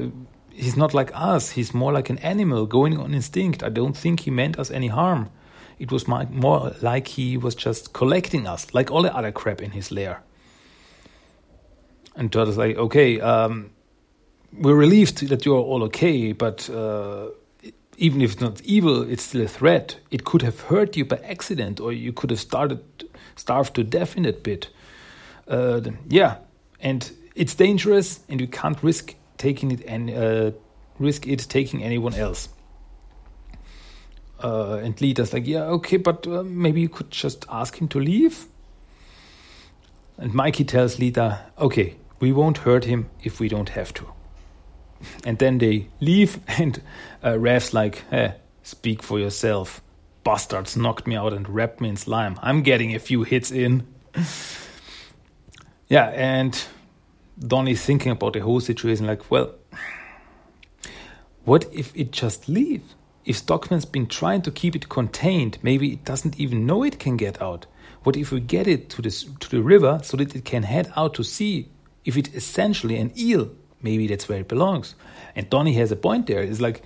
he's 0.55 0.77
not 0.77 0.93
like 0.93 1.11
us. 1.13 1.51
He's 1.51 1.73
more 1.73 1.91
like 1.91 2.09
an 2.09 2.17
animal 2.19 2.65
going 2.65 2.97
on 2.97 3.13
instinct. 3.13 3.63
I 3.63 3.69
don't 3.69 3.95
think 3.95 4.21
he 4.21 4.31
meant 4.31 4.57
us 4.57 4.71
any 4.71 4.87
harm. 4.87 5.29
It 5.77 5.91
was 5.91 6.07
more 6.07 6.73
like 6.81 7.07
he 7.07 7.37
was 7.37 7.53
just 7.53 7.93
collecting 7.93 8.47
us, 8.47 8.73
like 8.73 8.91
all 8.91 9.01
the 9.01 9.13
other 9.13 9.31
crap 9.31 9.61
in 9.61 9.71
his 9.71 9.91
lair. 9.91 10.23
And 12.15 12.31
Turtle's 12.31 12.57
like, 12.57 12.77
okay, 12.77 13.19
um, 13.19 13.71
we're 14.53 14.75
relieved 14.75 15.27
that 15.27 15.45
you're 15.45 15.59
all 15.59 15.83
okay, 15.83 16.31
but 16.31 16.69
uh, 16.69 17.27
even 17.97 18.21
if 18.21 18.33
it's 18.33 18.41
not 18.41 18.61
evil, 18.61 19.01
it's 19.01 19.23
still 19.23 19.41
a 19.41 19.47
threat. 19.49 19.99
It 20.11 20.23
could 20.23 20.41
have 20.41 20.61
hurt 20.61 20.95
you 20.95 21.03
by 21.03 21.17
accident, 21.17 21.81
or 21.81 21.91
you 21.91 22.13
could 22.13 22.29
have 22.29 22.39
started 22.39 22.81
starved 23.35 23.75
to 23.75 23.83
death 23.83 24.15
in 24.15 24.23
that 24.23 24.43
pit. 24.43 24.69
Uh, 25.45 25.81
yeah, 26.07 26.37
and 26.79 27.11
it's 27.35 27.53
dangerous, 27.53 28.21
and 28.29 28.39
you 28.39 28.47
can't 28.47 28.81
risk 28.81 29.15
taking 29.45 29.71
it 29.71 29.81
and 29.85 30.09
uh, 30.09 30.51
risk 30.97 31.27
it 31.27 31.39
taking 31.49 31.83
anyone 31.83 32.15
else. 32.15 32.49
Uh, 34.43 34.81
and 34.83 34.99
Lita's 34.99 35.33
like, 35.33 35.45
yeah, 35.47 35.63
okay, 35.77 35.97
but 35.97 36.27
uh, 36.27 36.43
maybe 36.43 36.81
you 36.81 36.89
could 36.89 37.11
just 37.11 37.45
ask 37.49 37.79
him 37.79 37.87
to 37.89 37.99
leave. 37.99 38.47
And 40.17 40.33
Mikey 40.33 40.63
tells 40.63 40.97
Lita, 40.97 41.39
okay, 41.59 41.95
we 42.19 42.31
won't 42.31 42.59
hurt 42.59 42.85
him 42.85 43.09
if 43.23 43.39
we 43.39 43.47
don't 43.47 43.69
have 43.69 43.93
to. 43.93 44.05
And 45.23 45.37
then 45.37 45.59
they 45.59 45.89
leave, 45.99 46.39
and 46.47 46.81
uh, 47.23 47.37
like, 47.73 48.03
hey, 48.09 48.35
speak 48.63 49.03
for 49.03 49.19
yourself. 49.19 49.81
Bastards 50.23 50.75
knocked 50.75 51.05
me 51.05 51.15
out 51.15 51.33
and 51.33 51.47
wrapped 51.47 51.81
me 51.81 51.89
in 51.89 51.97
slime. 51.97 52.39
I'm 52.41 52.63
getting 52.63 52.95
a 52.95 52.99
few 52.99 53.23
hits 53.23 53.51
in. 53.51 53.85
yeah, 55.87 56.07
and 56.15 56.65
Donnie's 57.39 57.83
thinking 57.83 58.11
about 58.11 58.33
the 58.33 58.39
whole 58.39 58.59
situation 58.59 59.07
like, 59.07 59.29
well, 59.29 59.55
what 61.43 61.65
if 61.71 61.95
it 61.95 62.11
just 62.11 62.47
leaves? 62.47 62.95
If 63.25 63.37
Stockman's 63.37 63.85
been 63.85 64.07
trying 64.07 64.41
to 64.43 64.51
keep 64.51 64.75
it 64.75 64.87
contained, 64.87 65.57
maybe 65.61 65.91
it 65.93 66.05
doesn't 66.05 66.39
even 66.39 66.65
know 66.65 66.83
it 66.83 66.99
can 66.99 67.17
get 67.17 67.41
out. 67.41 67.65
What 68.03 68.15
if 68.15 68.31
we 68.31 68.39
get 68.39 68.67
it 68.67 68.89
to, 68.91 69.01
this, 69.01 69.25
to 69.39 69.49
the 69.49 69.61
river 69.61 69.99
so 70.03 70.15
that 70.17 70.35
it 70.35 70.45
can 70.45 70.63
head 70.63 70.91
out 70.95 71.15
to 71.15 71.23
sea? 71.23 71.69
If 72.03 72.17
it's 72.17 72.29
essentially 72.35 72.97
an 72.97 73.11
eel, 73.17 73.49
maybe 73.81 74.07
that's 74.07 74.29
where 74.29 74.39
it 74.39 74.47
belongs. 74.47 74.95
And 75.35 75.49
Donnie 75.49 75.73
has 75.73 75.91
a 75.91 75.95
point 75.95 76.27
there. 76.27 76.41
It's 76.41 76.61
like, 76.61 76.83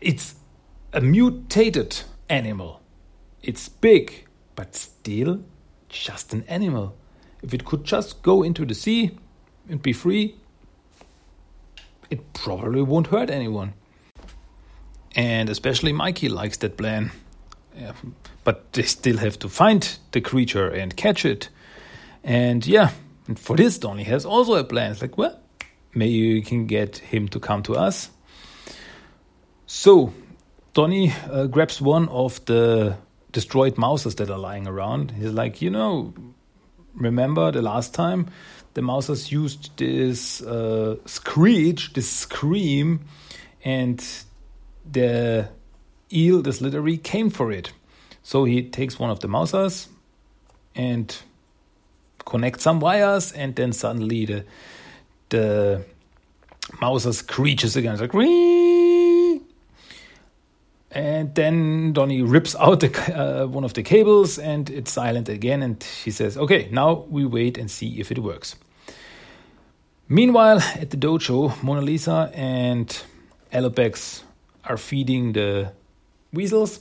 it's 0.00 0.34
a 0.92 1.00
mutated 1.00 2.02
animal. 2.28 2.80
It's 3.40 3.68
big, 3.68 4.26
but 4.56 4.74
still 4.74 5.44
just 5.88 6.32
an 6.32 6.44
animal. 6.48 6.96
If 7.42 7.52
it 7.52 7.64
could 7.64 7.84
just 7.84 8.22
go 8.22 8.42
into 8.42 8.64
the 8.64 8.74
sea 8.74 9.18
and 9.68 9.82
be 9.82 9.92
free, 9.92 10.36
it 12.10 12.32
probably 12.34 12.82
won't 12.82 13.08
hurt 13.08 13.30
anyone. 13.30 13.74
And 15.14 15.48
especially 15.48 15.92
Mikey 15.92 16.28
likes 16.28 16.56
that 16.58 16.76
plan. 16.76 17.10
Yeah, 17.76 17.92
but 18.44 18.72
they 18.72 18.82
still 18.82 19.16
have 19.16 19.38
to 19.40 19.48
find 19.48 19.98
the 20.12 20.20
creature 20.20 20.68
and 20.68 20.96
catch 20.96 21.24
it. 21.24 21.48
And 22.22 22.66
yeah, 22.66 22.90
and 23.26 23.38
for 23.38 23.56
this, 23.56 23.78
Donnie 23.78 24.04
has 24.04 24.24
also 24.24 24.54
a 24.54 24.64
plan. 24.64 24.92
It's 24.92 25.02
like, 25.02 25.16
well, 25.16 25.38
maybe 25.94 26.34
we 26.34 26.42
can 26.42 26.66
get 26.66 26.98
him 26.98 27.28
to 27.28 27.40
come 27.40 27.62
to 27.64 27.74
us. 27.74 28.10
So, 29.66 30.12
Donnie 30.74 31.12
uh, 31.30 31.46
grabs 31.46 31.80
one 31.80 32.08
of 32.08 32.44
the 32.44 32.96
destroyed 33.32 33.78
mouses 33.78 34.16
that 34.16 34.28
are 34.28 34.38
lying 34.38 34.66
around. 34.66 35.12
He's 35.12 35.32
like, 35.32 35.62
you 35.62 35.70
know, 35.70 36.12
remember 36.94 37.50
the 37.50 37.62
last 37.62 37.94
time 37.94 38.28
the 38.74 38.80
Mousers 38.80 39.30
used 39.30 39.76
this 39.76 40.42
uh, 40.42 40.96
screech, 41.04 41.92
this 41.92 42.10
scream, 42.10 43.00
and 43.64 44.04
the 44.90 45.48
eel, 46.12 46.42
the 46.42 46.52
Slithery, 46.52 46.96
came 46.96 47.30
for 47.30 47.52
it. 47.52 47.72
So 48.22 48.44
he 48.44 48.62
takes 48.62 48.98
one 48.98 49.10
of 49.10 49.20
the 49.20 49.28
Mousers 49.28 49.88
and 50.74 51.14
connects 52.24 52.62
some 52.62 52.80
wires, 52.80 53.32
and 53.32 53.54
then 53.54 53.72
suddenly 53.72 54.24
the 54.24 54.44
the 55.28 55.84
Mouser 56.80 57.12
screeches 57.12 57.76
again. 57.76 57.98
Like, 57.98 58.14
and 60.92 61.34
then 61.34 61.92
Donnie 61.92 62.22
rips 62.22 62.54
out 62.56 62.80
the, 62.80 63.18
uh, 63.18 63.46
one 63.46 63.64
of 63.64 63.72
the 63.74 63.82
cables 63.82 64.38
and 64.38 64.68
it's 64.70 64.92
silent 64.92 65.28
again. 65.28 65.62
And 65.62 65.82
she 65.82 66.10
says, 66.10 66.36
Okay, 66.36 66.68
now 66.70 67.06
we 67.08 67.24
wait 67.24 67.58
and 67.58 67.70
see 67.70 67.98
if 67.98 68.10
it 68.10 68.18
works. 68.18 68.56
Meanwhile, 70.08 70.60
at 70.74 70.90
the 70.90 70.96
dojo, 70.96 71.62
Mona 71.62 71.80
Lisa 71.80 72.30
and 72.34 73.02
Alopex 73.52 74.22
are 74.64 74.76
feeding 74.76 75.32
the 75.32 75.72
weasels. 76.32 76.80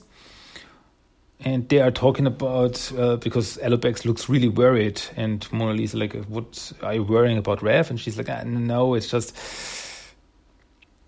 and 1.44 1.68
they 1.70 1.80
are 1.80 1.92
talking 1.92 2.28
about 2.28 2.92
uh, 2.98 3.16
because 3.18 3.58
Alopex 3.58 4.06
looks 4.06 4.30
really 4.30 4.48
worried, 4.48 5.02
and 5.18 5.48
Mona 5.52 5.74
Lisa 5.74 5.98
like, 5.98 6.14
"What 6.26 6.72
are 6.84 6.94
you 6.94 7.04
worrying 7.04 7.38
about, 7.38 7.64
Rev?" 7.64 7.90
And 7.90 8.00
she's 8.00 8.18
like, 8.18 8.30
ah, 8.30 8.44
"No, 8.46 8.94
it's 8.94 9.10
just, 9.10 9.36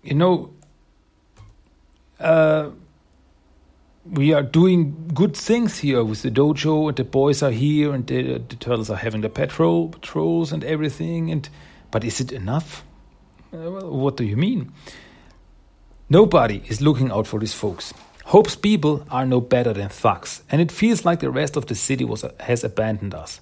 you 0.02 0.14
know, 0.14 0.50
uh, 2.18 2.70
we 4.04 4.32
are 4.32 4.42
doing 4.42 5.10
good 5.14 5.36
things 5.36 5.78
here 5.78 6.04
with 6.04 6.22
the 6.22 6.30
dojo, 6.30 6.88
and 6.88 6.96
the 6.96 7.04
boys 7.04 7.42
are 7.42 7.50
here, 7.50 7.92
and 7.92 8.06
the, 8.06 8.38
the 8.38 8.56
turtles 8.56 8.90
are 8.90 8.96
having 8.96 9.22
the 9.22 9.28
patrol 9.28 9.88
patrols 9.88 10.52
and 10.52 10.64
everything. 10.64 11.30
And 11.30 11.48
but 11.90 12.04
is 12.04 12.20
it 12.20 12.32
enough? 12.32 12.84
Uh, 13.52 13.86
what 13.88 14.16
do 14.16 14.24
you 14.24 14.36
mean? 14.36 14.72
Nobody 16.10 16.62
is 16.68 16.80
looking 16.80 17.10
out 17.10 17.26
for 17.26 17.40
these 17.40 17.54
folks." 17.54 17.94
Hob's 18.26 18.56
people 18.56 19.06
are 19.10 19.26
no 19.26 19.40
better 19.40 19.74
than 19.74 19.90
thugs, 19.90 20.42
and 20.50 20.60
it 20.62 20.72
feels 20.72 21.04
like 21.04 21.20
the 21.20 21.30
rest 21.30 21.56
of 21.56 21.66
the 21.66 21.74
city 21.74 22.06
was, 22.06 22.24
has 22.40 22.64
abandoned 22.64 23.14
us. 23.14 23.40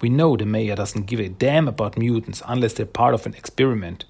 We 0.00 0.08
know 0.08 0.36
the 0.36 0.46
mayor 0.46 0.74
doesn't 0.76 1.06
give 1.06 1.20
a 1.20 1.28
damn 1.28 1.68
about 1.68 1.98
mutants 1.98 2.42
unless 2.46 2.72
they're 2.72 2.86
part 2.86 3.12
of 3.12 3.26
an 3.26 3.34
experiment. 3.34 4.06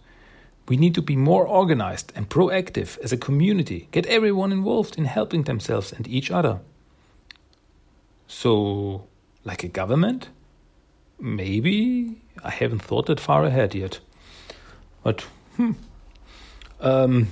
We 0.66 0.76
need 0.76 0.94
to 0.94 1.02
be 1.02 1.16
more 1.16 1.47
organized 1.47 2.12
and 2.16 2.28
proactive 2.28 2.99
as 3.00 3.12
a 3.12 3.16
community, 3.16 3.88
get 3.90 4.06
everyone 4.06 4.52
involved 4.52 4.97
in 4.97 5.04
helping 5.04 5.42
themselves 5.42 5.92
and 5.92 6.09
each 6.09 6.30
other. 6.30 6.61
So, 8.26 9.06
like 9.44 9.62
a 9.62 9.68
government? 9.68 10.28
Maybe? 11.21 12.23
I 12.42 12.50
haven't 12.50 12.83
thought 12.83 13.06
that 13.06 13.21
far 13.21 13.44
ahead 13.44 13.75
yet. 13.75 14.00
But, 15.02 15.21
hmm. 15.56 15.73
Um, 16.80 17.28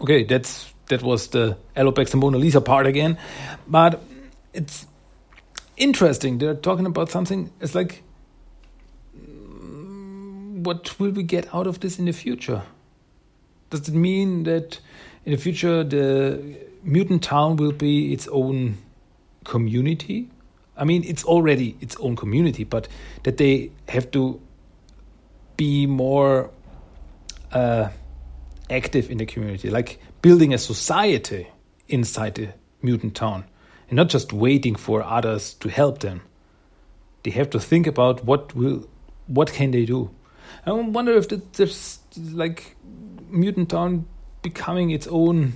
okay, 0.00 0.24
that's 0.24 0.72
that 0.88 1.02
was 1.02 1.28
the 1.28 1.56
Alopex 1.76 2.12
and 2.12 2.20
Mona 2.20 2.38
Lisa 2.38 2.60
part 2.60 2.86
again. 2.86 3.18
But 3.66 4.02
it's 4.52 4.86
interesting. 5.76 6.38
They're 6.38 6.54
talking 6.54 6.86
about 6.86 7.10
something. 7.10 7.50
It's 7.60 7.74
like, 7.74 8.02
what 10.66 10.98
will 10.98 11.12
we 11.12 11.22
get 11.22 11.54
out 11.54 11.66
of 11.66 11.80
this 11.80 11.98
in 11.98 12.06
the 12.06 12.12
future? 12.12 12.62
Does 13.70 13.88
it 13.88 13.94
mean 13.94 14.42
that 14.42 14.80
in 15.24 15.32
the 15.32 15.38
future 15.38 15.84
the 15.84 16.58
mutant 16.82 17.22
town 17.22 17.56
will 17.56 17.72
be 17.72 18.12
its 18.12 18.26
own 18.28 18.76
community? 19.44 20.28
I 20.76 20.84
mean, 20.84 21.04
it's 21.04 21.24
already 21.24 21.76
its 21.80 21.96
own 21.96 22.16
community, 22.16 22.64
but 22.64 22.88
that 23.22 23.36
they 23.36 23.70
have 23.88 24.10
to 24.10 24.40
be 25.56 25.86
more 25.86 26.50
uh, 27.52 27.88
active 28.68 29.10
in 29.10 29.18
the 29.18 29.26
community, 29.26 29.70
like 29.70 30.00
building 30.20 30.52
a 30.52 30.58
society 30.58 31.46
inside 31.88 32.34
the 32.34 32.48
mutant 32.82 33.14
town 33.14 33.44
and 33.88 33.96
not 33.96 34.08
just 34.08 34.32
waiting 34.32 34.74
for 34.74 35.02
others 35.02 35.54
to 35.54 35.68
help 35.68 36.00
them. 36.00 36.22
They 37.22 37.30
have 37.30 37.50
to 37.50 37.60
think 37.60 37.86
about 37.86 38.24
what 38.24 38.54
will 38.54 38.88
what 39.28 39.52
can 39.52 39.70
they 39.70 39.84
do. 39.84 40.10
I 40.64 40.72
wonder 40.72 41.12
if 41.12 41.28
there's 41.28 42.00
like 42.16 42.76
mutant 43.28 43.70
town 43.70 44.06
becoming 44.42 44.90
its 44.90 45.06
own 45.06 45.54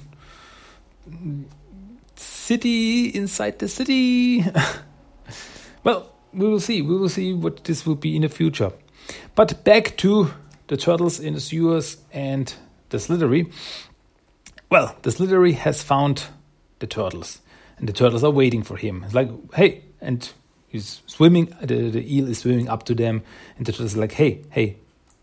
city 2.16 3.06
inside 3.06 3.58
the 3.58 3.68
city. 3.68 4.44
well, 5.84 6.12
we 6.32 6.48
will 6.48 6.60
see. 6.60 6.82
We 6.82 6.96
will 6.96 7.08
see 7.08 7.32
what 7.32 7.64
this 7.64 7.86
will 7.86 7.94
be 7.94 8.16
in 8.16 8.22
the 8.22 8.28
future. 8.28 8.72
But 9.34 9.64
back 9.64 9.96
to 9.98 10.30
the 10.68 10.76
turtles 10.76 11.18
in 11.18 11.34
the 11.34 11.40
sewers 11.40 11.96
and 12.12 12.52
the 12.90 12.98
Slithery. 12.98 13.50
Well, 14.70 14.94
the 15.02 15.10
Slithery 15.10 15.52
has 15.52 15.82
found 15.82 16.24
the 16.78 16.86
turtles, 16.86 17.40
and 17.78 17.88
the 17.88 17.92
turtles 17.92 18.22
are 18.22 18.30
waiting 18.30 18.62
for 18.62 18.76
him. 18.76 19.02
It's 19.04 19.14
like, 19.14 19.30
hey, 19.54 19.82
and 20.00 20.30
he's 20.68 21.02
swimming. 21.06 21.54
The, 21.60 21.90
the 21.90 22.16
eel 22.16 22.28
is 22.28 22.38
swimming 22.38 22.68
up 22.68 22.84
to 22.84 22.94
them, 22.94 23.22
and 23.56 23.66
the 23.66 23.72
turtles 23.72 23.96
are 23.96 24.00
like, 24.00 24.12
hey, 24.12 24.42
hey, 24.50 24.76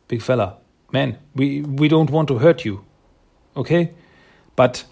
big 0.07 0.21
fella, 0.21 0.57
man, 0.91 1.17
we 1.35 1.61
we 1.61 1.87
don't 1.87 2.09
want 2.09 2.27
to 2.29 2.37
hurt 2.37 2.65
you, 2.65 2.83
okay? 3.55 3.91
But 4.55 4.85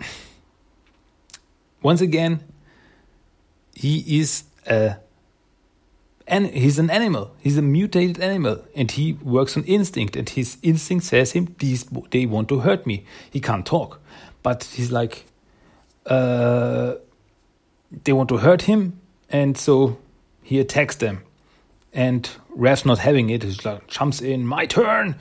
once 1.82 2.00
again, 2.00 2.40
he 3.74 4.20
is 4.20 4.44
a 4.66 4.96
and 6.28 6.46
he's 6.48 6.78
an 6.78 6.90
animal. 6.90 7.30
He's 7.38 7.56
a 7.56 7.62
mutated 7.62 8.20
animal, 8.20 8.64
and 8.74 8.90
he 8.90 9.12
works 9.22 9.56
on 9.56 9.62
instinct. 9.64 10.16
And 10.16 10.28
his 10.28 10.58
instinct 10.62 11.04
says 11.04 11.32
him, 11.32 11.54
"These 11.58 11.84
they 12.10 12.26
want 12.26 12.48
to 12.48 12.60
hurt 12.60 12.86
me." 12.86 13.04
He 13.30 13.40
can't 13.40 13.64
talk, 13.64 14.00
but 14.42 14.64
he's 14.64 14.90
like, 14.90 15.24
uh, 16.06 16.94
they 18.04 18.12
want 18.12 18.28
to 18.30 18.38
hurt 18.38 18.62
him, 18.62 19.00
and 19.30 19.56
so 19.56 19.98
he 20.42 20.58
attacks 20.58 20.96
them. 20.96 21.22
And 21.92 22.28
Raph's 22.56 22.86
not 22.86 22.98
having 22.98 23.30
it. 23.30 23.42
He 23.42 23.56
like 23.68 23.86
jumps 23.86 24.20
in, 24.20 24.46
my 24.46 24.66
turn, 24.66 25.14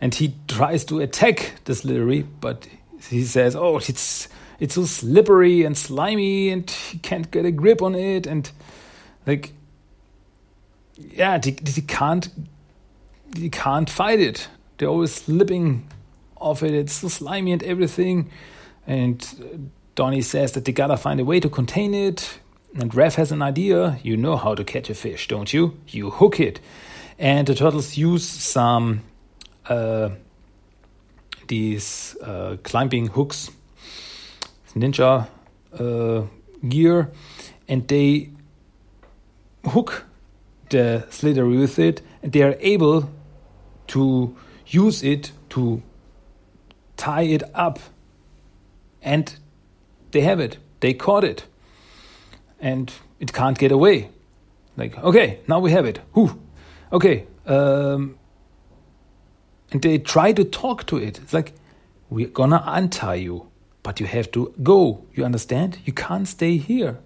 and 0.00 0.14
he 0.14 0.34
tries 0.48 0.84
to 0.86 1.00
attack 1.00 1.54
the 1.64 1.74
Slithery, 1.74 2.22
but 2.40 2.66
he 3.08 3.24
says, 3.24 3.56
"Oh, 3.56 3.78
it's 3.78 4.28
it's 4.58 4.74
so 4.74 4.84
slippery 4.84 5.64
and 5.64 5.78
slimy, 5.78 6.50
and 6.50 6.68
he 6.68 6.98
can't 6.98 7.30
get 7.30 7.46
a 7.46 7.52
grip 7.52 7.80
on 7.80 7.94
it." 7.94 8.26
And 8.26 8.50
like 9.26 9.52
yeah, 10.96 11.38
they, 11.38 11.52
they 11.52 11.80
can't 11.82 12.28
they 13.30 13.48
can't 13.48 13.88
fight 13.88 14.20
it. 14.20 14.48
They're 14.76 14.88
always 14.88 15.14
slipping 15.14 15.86
off 16.36 16.62
it. 16.62 16.74
It's 16.74 16.94
so 16.94 17.08
slimy 17.08 17.52
and 17.52 17.62
everything. 17.62 18.30
And 18.86 19.70
Donnie 19.94 20.22
says 20.22 20.52
that 20.52 20.64
they 20.64 20.72
gotta 20.72 20.96
find 20.96 21.20
a 21.20 21.24
way 21.24 21.38
to 21.40 21.48
contain 21.48 21.94
it. 21.94 22.40
And 22.74 22.92
Raph 22.92 23.16
has 23.16 23.32
an 23.32 23.42
idea. 23.42 23.98
You 24.02 24.16
know 24.16 24.36
how 24.36 24.54
to 24.54 24.64
catch 24.64 24.90
a 24.90 24.94
fish, 24.94 25.28
don't 25.28 25.52
you? 25.52 25.76
You 25.88 26.10
hook 26.10 26.38
it. 26.38 26.60
And 27.18 27.46
the 27.46 27.54
turtles 27.54 27.96
use 27.96 28.26
some 28.26 29.02
uh, 29.68 30.10
these 31.48 32.16
uh, 32.22 32.56
climbing 32.62 33.08
hooks, 33.08 33.50
ninja 34.74 35.26
uh, 35.78 36.22
gear, 36.68 37.10
and 37.68 37.86
they 37.88 38.30
hook 39.66 40.04
the 40.70 41.04
Slithery 41.10 41.58
with 41.58 41.78
it, 41.78 42.02
and 42.22 42.32
they 42.32 42.42
are 42.42 42.56
able 42.60 43.10
to 43.88 44.34
use 44.66 45.02
it 45.02 45.32
to 45.50 45.82
tie 46.96 47.22
it 47.22 47.42
up. 47.54 47.80
And 49.02 49.34
they 50.12 50.20
have 50.20 50.38
it. 50.38 50.58
They 50.78 50.94
caught 50.94 51.24
it. 51.24 51.46
And 52.60 52.92
it 53.18 53.32
can't 53.32 53.58
get 53.58 53.72
away. 53.72 54.10
Like, 54.76 54.96
okay, 54.98 55.40
now 55.48 55.60
we 55.60 55.70
have 55.72 55.86
it. 55.86 56.00
Whew. 56.14 56.40
Okay. 56.92 57.26
Um, 57.46 58.18
and 59.72 59.82
they 59.82 59.98
try 59.98 60.32
to 60.32 60.44
talk 60.44 60.86
to 60.86 60.96
it. 60.96 61.18
It's 61.18 61.32
like, 61.32 61.52
we're 62.08 62.28
gonna 62.28 62.62
untie 62.66 63.16
you, 63.16 63.48
but 63.82 64.00
you 64.00 64.06
have 64.06 64.30
to 64.32 64.54
go. 64.62 65.04
You 65.14 65.24
understand? 65.24 65.78
You 65.84 65.92
can't 65.92 66.26
stay 66.26 66.56
here. 66.56 66.98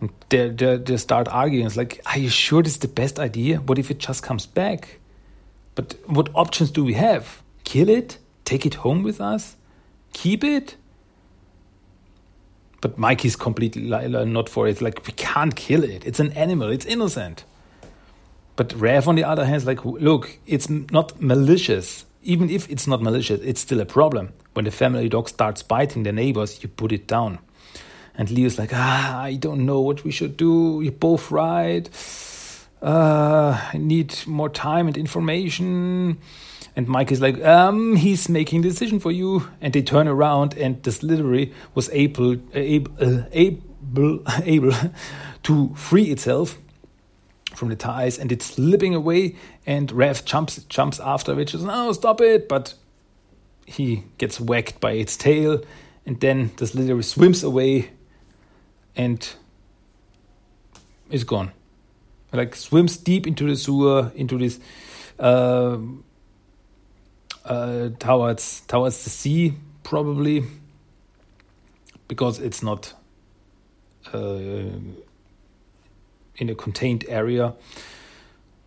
And 0.00 0.10
they, 0.30 0.48
they, 0.48 0.76
they 0.78 0.96
start 0.96 1.28
arguing. 1.28 1.66
It's 1.66 1.76
like, 1.76 2.00
are 2.06 2.18
you 2.18 2.30
sure 2.30 2.62
this 2.62 2.72
is 2.72 2.78
the 2.78 2.88
best 2.88 3.18
idea? 3.18 3.58
What 3.58 3.78
if 3.78 3.90
it 3.90 3.98
just 3.98 4.22
comes 4.22 4.46
back? 4.46 4.98
But 5.74 5.96
what 6.06 6.30
options 6.34 6.70
do 6.70 6.84
we 6.84 6.94
have? 6.94 7.42
Kill 7.64 7.88
it? 7.88 8.18
Take 8.44 8.66
it 8.66 8.74
home 8.74 9.02
with 9.02 9.20
us? 9.20 9.56
Keep 10.12 10.42
it? 10.42 10.76
But 12.80 12.96
Mikey's 12.96 13.36
completely 13.36 13.82
not 13.82 14.48
for 14.48 14.66
it. 14.66 14.80
Like, 14.80 15.06
we 15.06 15.12
can't 15.12 15.54
kill 15.54 15.84
it. 15.84 16.06
It's 16.06 16.20
an 16.20 16.32
animal. 16.32 16.70
It's 16.70 16.86
innocent. 16.86 17.44
But 18.56 18.70
Raph, 18.70 19.06
on 19.06 19.16
the 19.16 19.24
other 19.24 19.44
hand, 19.44 19.56
is 19.56 19.66
like, 19.66 19.84
look, 19.84 20.38
it's 20.46 20.68
not 20.68 21.20
malicious. 21.20 22.04
Even 22.22 22.50
if 22.50 22.70
it's 22.70 22.86
not 22.86 23.00
malicious, 23.02 23.40
it's 23.42 23.60
still 23.60 23.80
a 23.80 23.86
problem. 23.86 24.32
When 24.54 24.64
the 24.64 24.70
family 24.70 25.08
dog 25.08 25.28
starts 25.28 25.62
biting 25.62 26.02
the 26.02 26.12
neighbors, 26.12 26.62
you 26.62 26.68
put 26.68 26.92
it 26.92 27.06
down. 27.06 27.38
And 28.16 28.30
Leo's 28.30 28.58
like, 28.58 28.70
ah, 28.74 29.22
I 29.22 29.34
don't 29.34 29.64
know 29.64 29.80
what 29.80 30.04
we 30.04 30.10
should 30.10 30.36
do. 30.36 30.80
You're 30.82 30.92
both 30.92 31.30
right. 31.30 31.88
Uh, 32.82 33.58
I 33.72 33.78
need 33.78 34.14
more 34.26 34.48
time 34.48 34.88
and 34.88 34.96
information. 34.96 36.18
And 36.76 36.86
Mike 36.88 37.10
is 37.10 37.20
like, 37.20 37.42
um, 37.44 37.96
he's 37.96 38.28
making 38.28 38.62
decision 38.62 39.00
for 39.00 39.10
you. 39.10 39.48
And 39.60 39.72
they 39.72 39.82
turn 39.82 40.08
around, 40.08 40.56
and 40.56 40.82
this 40.82 40.98
Slithery 40.98 41.52
was 41.74 41.90
able, 41.90 42.36
able, 42.54 42.92
uh, 43.00 43.24
able, 43.32 44.22
able 44.44 44.72
to 45.42 45.74
free 45.74 46.04
itself 46.04 46.58
from 47.54 47.68
the 47.68 47.76
ties, 47.76 48.18
and 48.18 48.30
it's 48.32 48.46
slipping 48.46 48.94
away. 48.94 49.36
And 49.66 49.88
Raph 49.90 50.24
jumps 50.24 50.56
jumps 50.64 51.00
after, 51.00 51.34
which 51.34 51.54
is 51.54 51.64
no, 51.64 51.92
stop 51.92 52.20
it! 52.20 52.48
But 52.48 52.74
he 53.66 54.04
gets 54.18 54.40
whacked 54.40 54.80
by 54.80 54.92
its 54.92 55.16
tail, 55.16 55.62
and 56.06 56.20
then 56.20 56.52
this 56.56 56.70
Slithery 56.72 57.02
swims 57.02 57.42
away 57.42 57.90
and 58.96 59.28
is 61.10 61.24
gone. 61.24 61.52
Like 62.32 62.54
swims 62.54 62.96
deep 62.96 63.26
into 63.26 63.46
the 63.46 63.56
sewer, 63.56 64.12
into 64.14 64.38
this 64.38 64.60
uh, 65.18 65.78
uh, 67.44 67.90
towards 67.98 68.62
towards 68.62 69.04
the 69.04 69.10
sea, 69.10 69.54
probably 69.82 70.44
because 72.08 72.40
it's 72.40 72.62
not 72.62 72.92
uh, 74.12 74.18
in 76.36 76.48
a 76.48 76.54
contained 76.54 77.04
area. 77.08 77.54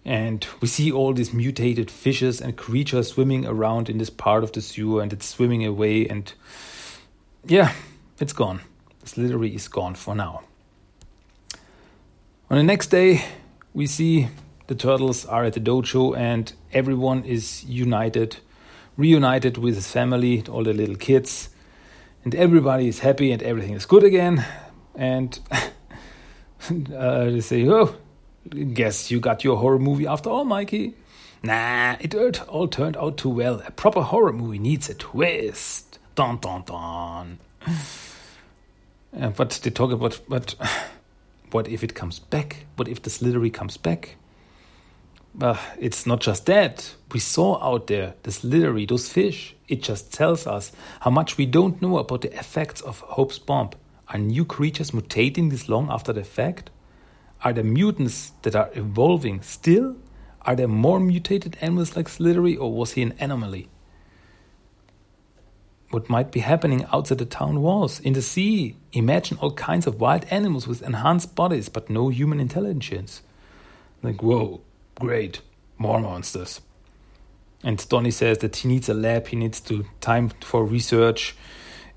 And 0.06 0.46
we 0.60 0.68
see 0.68 0.92
all 0.92 1.14
these 1.14 1.34
mutated 1.34 1.90
fishes 1.90 2.42
and 2.42 2.58
creatures 2.58 3.10
swimming 3.14 3.46
around 3.46 3.90
in 3.90 3.98
this 3.98 4.10
part 4.10 4.44
of 4.44 4.52
the 4.52 4.62
sewer, 4.62 5.02
and 5.02 5.14
it's 5.14 5.26
swimming 5.26 5.66
away. 5.66 6.08
And 6.08 6.32
yeah, 7.46 7.74
it's 8.20 8.34
gone. 8.34 8.62
Slithery 9.06 9.56
is 9.56 9.68
gone 9.68 9.96
for 9.96 10.16
now. 10.16 10.44
On 12.50 12.58
the 12.58 12.64
next 12.64 12.88
day, 12.88 13.24
we 13.74 13.88
see 13.88 14.28
the 14.68 14.76
turtles 14.76 15.26
are 15.26 15.46
at 15.46 15.54
the 15.54 15.60
dojo, 15.60 16.16
and 16.18 16.52
everyone 16.72 17.24
is 17.24 17.64
united, 17.64 18.38
reunited 18.97 19.58
with 19.58 19.75
his 19.75 19.91
family, 19.91 20.43
all 20.49 20.63
the 20.63 20.73
little 20.73 20.95
kids, 20.95 21.49
and 22.23 22.34
everybody 22.36 22.88
is 22.88 22.99
happy 22.99 23.32
and 23.32 23.41
everything 23.43 23.73
is 23.73 23.86
good 23.86 24.03
again. 24.03 24.45
And 24.95 25.39
uh, 26.95 27.25
they 27.25 27.41
say, 27.41 27.67
"Oh, 27.67 27.95
guess 28.73 29.12
you 29.12 29.19
got 29.19 29.43
your 29.43 29.58
horror 29.58 29.79
movie 29.79 30.08
after 30.08 30.29
all, 30.29 30.45
Mikey." 30.45 30.93
Nah, 31.41 31.97
it 31.99 32.15
all 32.47 32.67
turned 32.69 32.95
out 32.95 33.17
too 33.17 33.29
well. 33.29 33.62
A 33.67 33.71
proper 33.71 34.01
horror 34.01 34.32
movie 34.32 34.60
needs 34.60 34.89
a 34.89 34.93
twist. 34.93 35.99
Dun 36.15 36.38
dun 36.38 36.63
dun. 36.65 37.39
Uh, 39.19 39.29
but 39.29 39.51
they 39.63 39.69
talk 39.69 39.91
about, 39.91 40.19
but 40.27 40.56
what 41.51 41.67
if 41.67 41.84
it 41.84 41.95
comes 41.95 42.19
back? 42.19 42.65
What 42.77 42.88
if 42.88 43.01
the 43.01 43.10
Slithery 43.10 43.49
comes 43.49 43.77
back? 43.77 44.15
Uh, 45.41 45.58
it's 45.80 46.06
not 46.06 46.22
just 46.22 46.46
that. 46.46 46.93
We 47.12 47.19
saw 47.19 47.62
out 47.63 47.88
there 47.88 48.13
the 48.24 48.32
Slithery, 48.32 48.86
those 48.86 49.10
fish. 49.10 49.56
It 49.67 49.82
just 49.82 50.13
tells 50.13 50.46
us 50.46 50.72
how 51.00 51.12
much 51.12 51.38
we 51.38 51.46
don't 51.46 51.82
know 51.82 51.98
about 51.98 52.22
the 52.22 52.38
effects 52.38 52.82
of 52.82 53.00
Hob's 53.02 53.39
bomb. 53.39 53.72
Are 54.10 54.19
new 54.19 54.46
creatures 54.46 54.91
mutating 54.91 55.50
this 55.50 55.67
long 55.67 55.89
after 55.89 56.13
the 56.13 56.24
fact? 56.24 56.69
Are 57.43 57.52
there 57.52 57.63
mutants 57.63 58.32
that 58.43 58.56
are 58.56 58.69
evolving 58.74 59.41
still? 59.41 59.96
Are 60.43 60.56
there 60.56 60.67
more 60.67 61.00
mutated 61.00 61.58
animals 61.62 61.96
like 61.96 62.10
Slithery, 62.10 62.56
or 62.56 62.72
was 62.72 62.91
he 62.91 63.02
an 63.02 63.13
anomaly? 63.19 63.69
What 65.89 66.10
might 66.10 66.32
be 66.32 66.41
happening 66.41 66.86
outside 66.91 67.19
the 67.19 67.26
town 67.26 67.62
walls, 67.62 68.00
in 68.00 68.13
the 68.13 68.22
sea? 68.22 68.76
Imagine 68.93 69.38
all 69.38 69.54
kinds 69.54 69.88
of 69.88 70.00
wild 70.00 70.26
animals 70.26 70.67
with 70.67 70.82
enhanced 70.82 71.36
bodies 71.36 71.69
but 71.69 71.89
no 71.89 72.10
human 72.10 72.39
intelligence. 72.39 73.22
Like, 74.02 74.22
whoa, 74.22 74.62
great, 74.95 75.41
more 75.77 75.99
monsters. 75.99 76.62
And 77.63 77.88
Donnie 77.88 78.12
says 78.12 78.39
that 78.39 78.58
he 78.58 78.67
needs 78.67 78.89
a 78.89 78.93
lab, 78.93 79.27
he 79.27 79.36
needs 79.36 79.62
to 79.62 79.86
time 80.01 80.29
for 80.41 80.65
research 80.65 81.36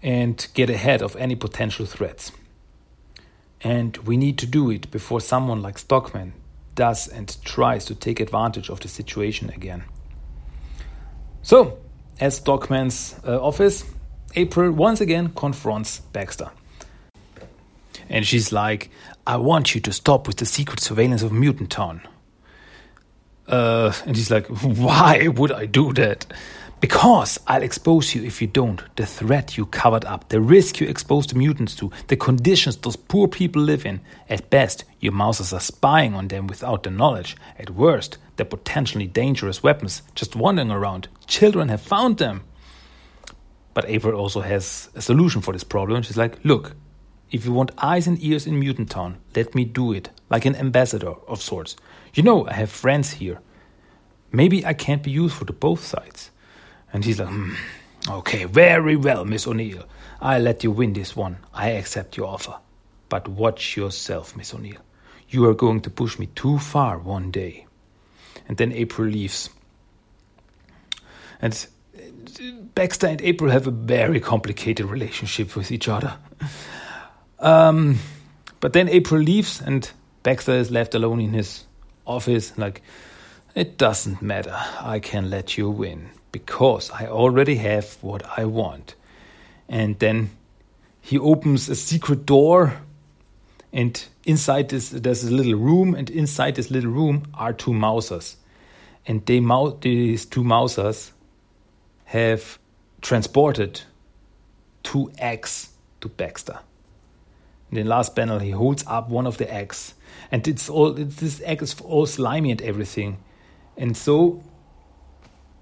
and 0.02 0.46
get 0.54 0.70
ahead 0.70 1.02
of 1.02 1.16
any 1.16 1.34
potential 1.34 1.86
threats. 1.86 2.30
And 3.62 3.96
we 3.98 4.16
need 4.16 4.38
to 4.38 4.46
do 4.46 4.70
it 4.70 4.90
before 4.90 5.20
someone 5.20 5.62
like 5.62 5.78
Stockman 5.78 6.34
does 6.74 7.08
and 7.08 7.36
tries 7.44 7.84
to 7.86 7.94
take 7.94 8.20
advantage 8.20 8.70
of 8.70 8.80
the 8.80 8.88
situation 8.88 9.50
again. 9.50 9.84
So, 11.42 11.78
at 12.20 12.32
Stockman's 12.32 13.16
uh, 13.26 13.42
office, 13.42 13.84
April 14.36 14.70
once 14.70 15.00
again 15.00 15.32
confronts 15.34 16.00
Baxter. 16.12 16.50
And 18.08 18.26
she's 18.26 18.52
like, 18.52 18.90
I 19.26 19.36
want 19.36 19.74
you 19.74 19.80
to 19.80 19.92
stop 19.92 20.28
with 20.28 20.36
the 20.36 20.46
secret 20.46 20.80
surveillance 20.80 21.22
of 21.22 21.32
Mutant 21.32 21.70
Town. 21.70 22.02
Uh, 23.48 23.92
and 24.06 24.16
he's 24.16 24.30
like, 24.30 24.46
Why 24.46 25.28
would 25.28 25.52
I 25.52 25.66
do 25.66 25.92
that? 25.94 26.26
Because 26.78 27.40
I'll 27.46 27.62
expose 27.62 28.14
you 28.14 28.22
if 28.22 28.42
you 28.42 28.48
don't. 28.48 28.82
The 28.96 29.06
threat 29.06 29.56
you 29.56 29.64
covered 29.66 30.04
up, 30.04 30.28
the 30.28 30.40
risk 30.40 30.78
you 30.78 30.86
exposed 30.86 31.30
the 31.30 31.34
mutants 31.36 31.74
to, 31.76 31.90
the 32.08 32.16
conditions 32.16 32.76
those 32.76 32.96
poor 32.96 33.28
people 33.28 33.62
live 33.62 33.86
in. 33.86 34.00
At 34.28 34.50
best, 34.50 34.84
your 35.00 35.12
mousers 35.12 35.54
are 35.54 35.60
spying 35.60 36.14
on 36.14 36.28
them 36.28 36.46
without 36.46 36.82
their 36.82 36.92
knowledge. 36.92 37.36
At 37.58 37.70
worst, 37.70 38.18
they're 38.36 38.44
potentially 38.44 39.06
dangerous 39.06 39.62
weapons 39.62 40.02
just 40.14 40.36
wandering 40.36 40.70
around. 40.70 41.08
Children 41.26 41.70
have 41.70 41.80
found 41.80 42.18
them. 42.18 42.44
But 43.72 43.88
April 43.88 44.18
also 44.18 44.42
has 44.42 44.90
a 44.94 45.00
solution 45.00 45.40
for 45.40 45.52
this 45.52 45.64
problem. 45.64 46.02
She's 46.02 46.16
like, 46.16 46.38
Look, 46.44 46.74
if 47.30 47.44
you 47.44 47.52
want 47.52 47.72
eyes 47.78 48.06
and 48.06 48.22
ears 48.22 48.46
in 48.46 48.60
Mutant 48.60 48.90
Town, 48.90 49.18
let 49.34 49.54
me 49.54 49.64
do 49.64 49.92
it, 49.92 50.10
like 50.30 50.44
an 50.44 50.56
ambassador 50.56 51.14
of 51.26 51.40
sorts. 51.40 51.74
You 52.16 52.22
know, 52.22 52.48
I 52.48 52.54
have 52.54 52.70
friends 52.70 53.12
here. 53.12 53.40
Maybe 54.32 54.64
I 54.64 54.72
can't 54.72 55.02
be 55.02 55.10
useful 55.10 55.46
to 55.48 55.52
both 55.52 55.84
sides. 55.84 56.30
And 56.90 57.04
he's 57.04 57.20
like, 57.20 57.28
hmm, 57.28 57.52
okay, 58.08 58.44
very 58.44 58.96
well, 58.96 59.26
Miss 59.26 59.46
O'Neil. 59.46 59.84
I'll 60.18 60.40
let 60.40 60.64
you 60.64 60.70
win 60.70 60.94
this 60.94 61.14
one. 61.14 61.36
I 61.52 61.68
accept 61.72 62.16
your 62.16 62.28
offer. 62.28 62.56
But 63.10 63.28
watch 63.28 63.76
yourself, 63.76 64.34
Miss 64.34 64.54
O'Neil. 64.54 64.80
You 65.28 65.44
are 65.44 65.52
going 65.52 65.82
to 65.82 65.90
push 65.90 66.18
me 66.18 66.28
too 66.34 66.58
far 66.58 66.98
one 66.98 67.30
day. 67.30 67.66
And 68.48 68.56
then 68.56 68.72
April 68.72 69.08
leaves. 69.08 69.50
And 71.42 71.66
Baxter 72.74 73.08
and 73.08 73.20
April 73.20 73.50
have 73.50 73.66
a 73.66 73.70
very 73.70 74.20
complicated 74.20 74.86
relationship 74.86 75.54
with 75.54 75.70
each 75.70 75.86
other. 75.86 76.16
Um, 77.40 77.98
but 78.60 78.72
then 78.72 78.88
April 78.88 79.20
leaves, 79.20 79.60
and 79.60 79.90
Baxter 80.22 80.52
is 80.52 80.70
left 80.70 80.94
alone 80.94 81.20
in 81.20 81.34
his 81.34 81.66
office, 82.06 82.56
like, 82.56 82.82
it 83.54 83.78
doesn't 83.78 84.22
matter. 84.22 84.56
I 84.80 85.00
can 85.00 85.30
let 85.30 85.58
you 85.58 85.70
win 85.70 86.10
because 86.32 86.90
I 86.90 87.06
already 87.06 87.56
have 87.56 87.96
what 88.02 88.22
I 88.38 88.44
want. 88.44 88.94
And 89.68 89.98
then 89.98 90.30
he 91.00 91.18
opens 91.18 91.68
a 91.68 91.74
secret 91.74 92.26
door, 92.26 92.80
and 93.72 94.02
inside 94.24 94.68
this, 94.68 94.90
there's 94.90 95.24
a 95.24 95.30
little 95.30 95.54
room, 95.54 95.94
and 95.94 96.10
inside 96.10 96.56
this 96.56 96.70
little 96.70 96.90
room 96.90 97.26
are 97.34 97.52
two 97.52 97.72
mousers. 97.72 98.36
And 99.06 99.24
they, 99.26 99.40
these 99.80 100.26
two 100.26 100.42
mousers 100.42 101.12
have 102.06 102.58
transported 103.00 103.82
two 104.82 105.12
eggs 105.18 105.70
to 106.00 106.08
Baxter. 106.08 106.58
In 107.70 107.76
the 107.76 107.84
last 107.84 108.14
panel, 108.16 108.38
he 108.38 108.50
holds 108.50 108.84
up 108.86 109.08
one 109.08 109.26
of 109.26 109.38
the 109.38 109.52
eggs, 109.52 109.94
and 110.30 110.46
it's 110.48 110.68
all 110.68 110.98
it's, 110.98 111.16
this 111.16 111.40
egg 111.44 111.62
is 111.62 111.80
all 111.80 112.06
slimy 112.06 112.50
and 112.50 112.62
everything, 112.62 113.18
and 113.76 113.96
so 113.96 114.42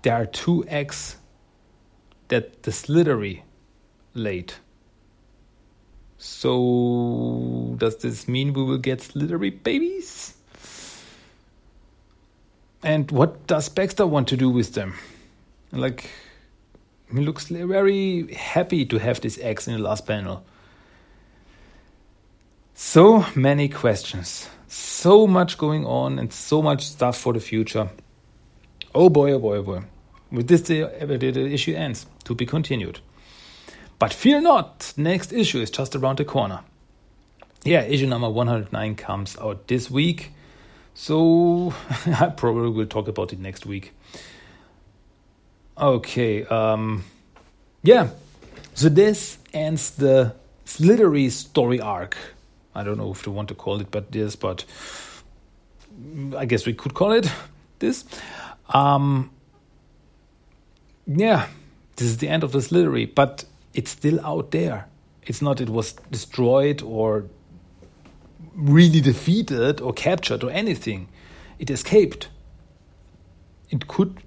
there 0.02 0.14
are 0.14 0.26
two 0.26 0.64
eggs 0.68 1.16
that 2.28 2.62
the 2.62 2.72
Slithery 2.72 3.42
laid. 4.14 4.54
So 6.18 7.74
does 7.76 7.98
this 7.98 8.28
mean 8.28 8.52
we 8.54 8.62
will 8.62 8.78
get 8.78 9.02
Slithery 9.02 9.50
babies? 9.50 10.34
And 12.82 13.10
what 13.10 13.46
does 13.46 13.68
Baxter 13.68 14.06
want 14.06 14.28
to 14.28 14.36
do 14.36 14.50
with 14.50 14.74
them? 14.74 14.94
Like, 15.72 16.10
he 17.10 17.20
looks 17.20 17.46
very 17.46 18.32
happy 18.34 18.84
to 18.86 18.98
have 18.98 19.20
these 19.20 19.38
eggs 19.38 19.66
in 19.66 19.74
the 19.74 19.80
last 19.80 20.06
panel. 20.06 20.44
So 22.74 23.24
many 23.36 23.68
questions, 23.68 24.48
so 24.66 25.28
much 25.28 25.56
going 25.58 25.86
on, 25.86 26.18
and 26.18 26.32
so 26.32 26.60
much 26.60 26.86
stuff 26.86 27.16
for 27.16 27.32
the 27.32 27.38
future. 27.38 27.88
Oh 28.92 29.08
boy, 29.08 29.32
oh 29.32 29.38
boy, 29.38 29.58
oh 29.58 29.62
boy. 29.62 29.82
With 30.32 30.48
this, 30.48 30.62
the, 30.62 30.90
the 31.00 31.46
issue 31.52 31.74
ends. 31.74 32.06
To 32.24 32.34
be 32.34 32.46
continued. 32.46 32.98
But 33.98 34.12
fear 34.12 34.40
not, 34.40 34.92
next 34.96 35.32
issue 35.32 35.60
is 35.60 35.70
just 35.70 35.94
around 35.94 36.18
the 36.18 36.24
corner. 36.24 36.60
Yeah, 37.64 37.82
issue 37.82 38.06
number 38.06 38.28
109 38.28 38.96
comes 38.96 39.38
out 39.38 39.68
this 39.68 39.90
week. 39.90 40.32
So 40.94 41.74
I 42.06 42.26
probably 42.30 42.70
will 42.70 42.86
talk 42.86 43.06
about 43.06 43.32
it 43.32 43.38
next 43.38 43.66
week. 43.66 43.92
Okay, 45.78 46.44
um, 46.46 47.04
yeah. 47.82 48.08
So 48.74 48.88
this 48.88 49.38
ends 49.52 49.92
the 49.92 50.34
Slithery 50.64 51.30
story 51.30 51.80
arc. 51.80 52.16
I 52.74 52.82
don't 52.82 52.98
know 52.98 53.10
if 53.12 53.24
you 53.26 53.32
want 53.32 53.48
to 53.48 53.54
call 53.54 53.80
it 53.80 53.90
but 53.90 54.10
this, 54.10 54.36
but 54.36 54.64
I 56.36 56.44
guess 56.44 56.66
we 56.66 56.74
could 56.74 56.94
call 56.94 57.12
it 57.12 57.30
this. 57.78 58.04
Um, 58.68 59.30
yeah, 61.06 61.48
this 61.96 62.08
is 62.08 62.18
the 62.18 62.28
end 62.28 62.42
of 62.42 62.52
this 62.52 62.68
Slithery, 62.68 63.06
but 63.06 63.44
it's 63.74 63.90
still 63.90 64.24
out 64.24 64.50
there. 64.50 64.88
It's 65.22 65.40
not 65.40 65.60
it 65.60 65.68
was 65.70 65.92
destroyed 66.10 66.82
or 66.82 67.26
really 68.54 69.00
defeated 69.00 69.80
or 69.80 69.92
captured 69.92 70.44
or 70.44 70.50
anything. 70.50 71.08
It 71.58 71.70
escaped. 71.70 72.28
It 73.70 73.88
could 73.88 74.22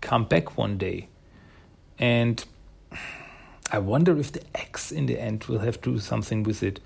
come 0.00 0.24
back 0.24 0.56
one 0.58 0.78
day. 0.78 1.08
And 1.98 2.44
I 3.72 3.78
wonder 3.78 4.18
if 4.18 4.32
the 4.32 4.42
X 4.54 4.92
in 4.92 5.06
the 5.06 5.18
end 5.18 5.44
will 5.44 5.60
have 5.60 5.80
to 5.82 5.92
do 5.92 5.98
something 5.98 6.42
with 6.42 6.62
it 6.62 6.80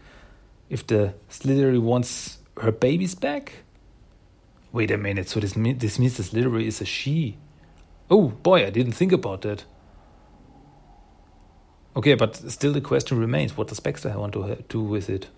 if 0.68 0.86
the 0.86 1.14
Slithery 1.28 1.78
wants 1.78 2.38
her 2.60 2.72
babies 2.72 3.14
back? 3.14 3.52
Wait 4.72 4.90
a 4.90 4.98
minute, 4.98 5.28
so 5.28 5.40
this, 5.40 5.52
this 5.52 5.98
means 5.98 6.16
the 6.16 6.22
Slithery 6.22 6.66
is 6.66 6.80
a 6.80 6.84
she. 6.84 7.38
Oh 8.10 8.28
boy, 8.28 8.66
I 8.66 8.70
didn't 8.70 8.92
think 8.92 9.12
about 9.12 9.42
that. 9.42 9.64
Okay, 11.96 12.14
but 12.14 12.36
still 12.36 12.72
the 12.72 12.80
question 12.80 13.18
remains 13.18 13.56
what 13.56 13.68
does 13.68 13.80
Baxter 13.80 14.16
want 14.18 14.34
to 14.34 14.62
do 14.68 14.82
with 14.82 15.08
it? 15.08 15.28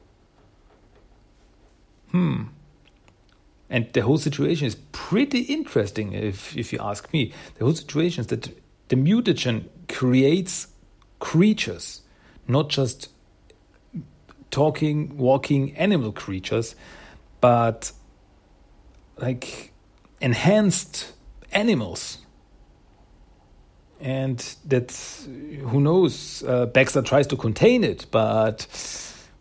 Hmm. 2.10 2.44
And 3.70 3.92
the 3.92 4.00
whole 4.00 4.18
situation 4.18 4.66
is 4.66 4.76
pretty 4.92 5.42
interesting, 5.42 6.14
if, 6.14 6.56
if 6.56 6.72
you 6.72 6.78
ask 6.80 7.12
me. 7.12 7.32
The 7.56 7.64
whole 7.64 7.74
situation 7.74 8.22
is 8.22 8.26
that 8.28 8.48
the 8.88 8.96
mutagen 8.96 9.66
creates 9.88 10.68
creatures, 11.20 12.02
not 12.46 12.70
just 12.70 13.10
talking, 14.50 15.16
walking 15.16 15.76
animal 15.76 16.12
creatures, 16.12 16.74
but 17.40 17.92
like 19.16 19.72
enhanced 20.20 21.12
animals. 21.52 22.18
And 24.00 24.38
that, 24.66 24.92
who 25.62 25.80
knows, 25.80 26.44
uh, 26.46 26.66
Baxter 26.66 27.02
tries 27.02 27.26
to 27.28 27.36
contain 27.36 27.82
it, 27.82 28.06
but 28.10 28.66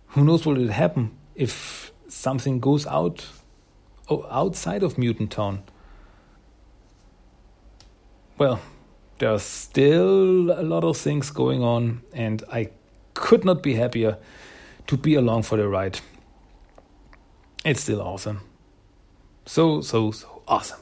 who 0.07 0.23
knows 0.25 0.45
what 0.45 0.57
will 0.57 0.69
happen 0.69 1.11
if 1.35 1.91
something 2.07 2.59
goes 2.59 2.87
out 2.87 3.25
outside 4.09 4.81
of 4.81 4.97
Mutant 4.97 5.31
Town. 5.31 5.63
Well, 8.37 8.59
there's 9.19 9.43
still 9.43 10.51
a 10.51 10.63
lot 10.63 10.83
of 10.83 10.97
things 10.97 11.29
going 11.29 11.61
on, 11.61 12.01
and 12.13 12.43
I 12.51 12.69
could 13.13 13.43
not 13.43 13.61
be 13.61 13.73
happier 13.75 14.17
to 14.87 14.97
be 14.97 15.15
along 15.15 15.43
for 15.43 15.57
the 15.57 15.67
ride. 15.67 15.99
It's 17.63 17.81
still 17.81 18.01
awesome. 18.01 18.41
So, 19.45 19.81
so, 19.81 20.11
so 20.11 20.41
awesome. 20.47 20.79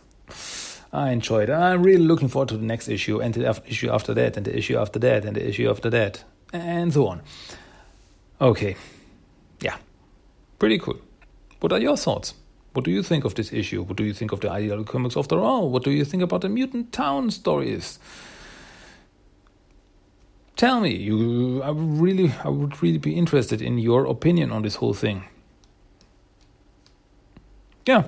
I 0.94 1.12
enjoyed 1.12 1.50
it. 1.50 1.54
I'm 1.54 1.84
really 1.84 2.04
looking 2.04 2.30
forward 2.30 2.50
to 2.50 2.58
the 2.58 2.66
next 2.66 2.88
issue, 2.88 3.22
and 3.22 3.34
the 3.34 3.62
issue 3.68 3.90
after 3.90 4.14
that, 4.14 4.38
and 4.38 4.46
the 4.46 4.58
issue 4.58 4.78
after 4.78 5.00
that, 5.00 5.26
and 5.26 5.36
the 5.36 5.48
issue 5.48 5.70
after 5.70 5.90
that, 5.90 6.24
and 6.54 6.94
so 6.94 7.08
on. 7.08 7.22
Okay. 8.40 8.76
Yeah. 9.62 9.78
Pretty 10.58 10.80
cool. 10.80 10.98
What 11.60 11.74
are 11.74 11.80
your 11.80 11.98
thoughts? 11.98 12.34
What 12.74 12.86
do 12.86 12.92
you 12.92 13.04
think 13.04 13.26
of 13.26 13.36
this 13.36 13.52
issue? 13.52 13.84
What 13.84 13.98
do 13.98 14.04
you 14.04 14.14
think 14.14 14.32
of 14.32 14.42
the 14.42 14.50
IDW 14.50 14.86
comics 14.86 15.18
after 15.18 15.40
all? 15.40 15.70
What 15.70 15.84
do 15.84 15.92
you 15.92 16.06
think 16.06 16.24
about 16.24 16.42
the 16.42 16.50
Mutant 16.50 16.92
Town 16.92 17.32
stories? 17.32 18.00
Tell 20.56 20.80
me. 20.80 20.96
You, 20.96 21.62
I 21.64 21.72
really, 21.72 22.34
I 22.44 22.50
would 22.50 22.82
really 22.82 22.98
be 22.98 23.14
interested 23.14 23.62
in 23.62 23.78
your 23.78 24.06
opinion 24.06 24.52
on 24.52 24.62
this 24.62 24.76
whole 24.76 24.94
thing. 24.94 25.26
Yeah, 27.86 28.06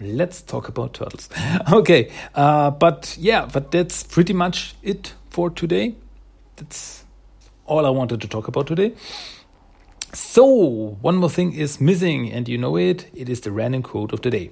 let's 0.00 0.42
talk 0.42 0.68
about 0.68 0.94
turtles. 0.94 1.28
okay, 1.72 2.10
uh, 2.34 2.70
but 2.70 3.16
yeah, 3.18 3.46
but 3.52 3.70
that's 3.70 4.02
pretty 4.02 4.32
much 4.32 4.74
it 4.82 5.14
for 5.30 5.50
today. 5.50 5.94
That's 6.56 7.04
all 7.66 7.86
I 7.86 7.90
wanted 7.90 8.20
to 8.22 8.28
talk 8.28 8.48
about 8.48 8.66
today. 8.66 8.94
So, 10.14 10.44
one 11.00 11.16
more 11.16 11.30
thing 11.30 11.52
is 11.52 11.80
missing, 11.80 12.32
and 12.32 12.48
you 12.48 12.58
know 12.58 12.76
it. 12.76 13.06
It 13.14 13.28
is 13.28 13.40
the 13.40 13.52
random 13.52 13.82
quote 13.82 14.12
of 14.12 14.22
the 14.22 14.30
day. 14.30 14.50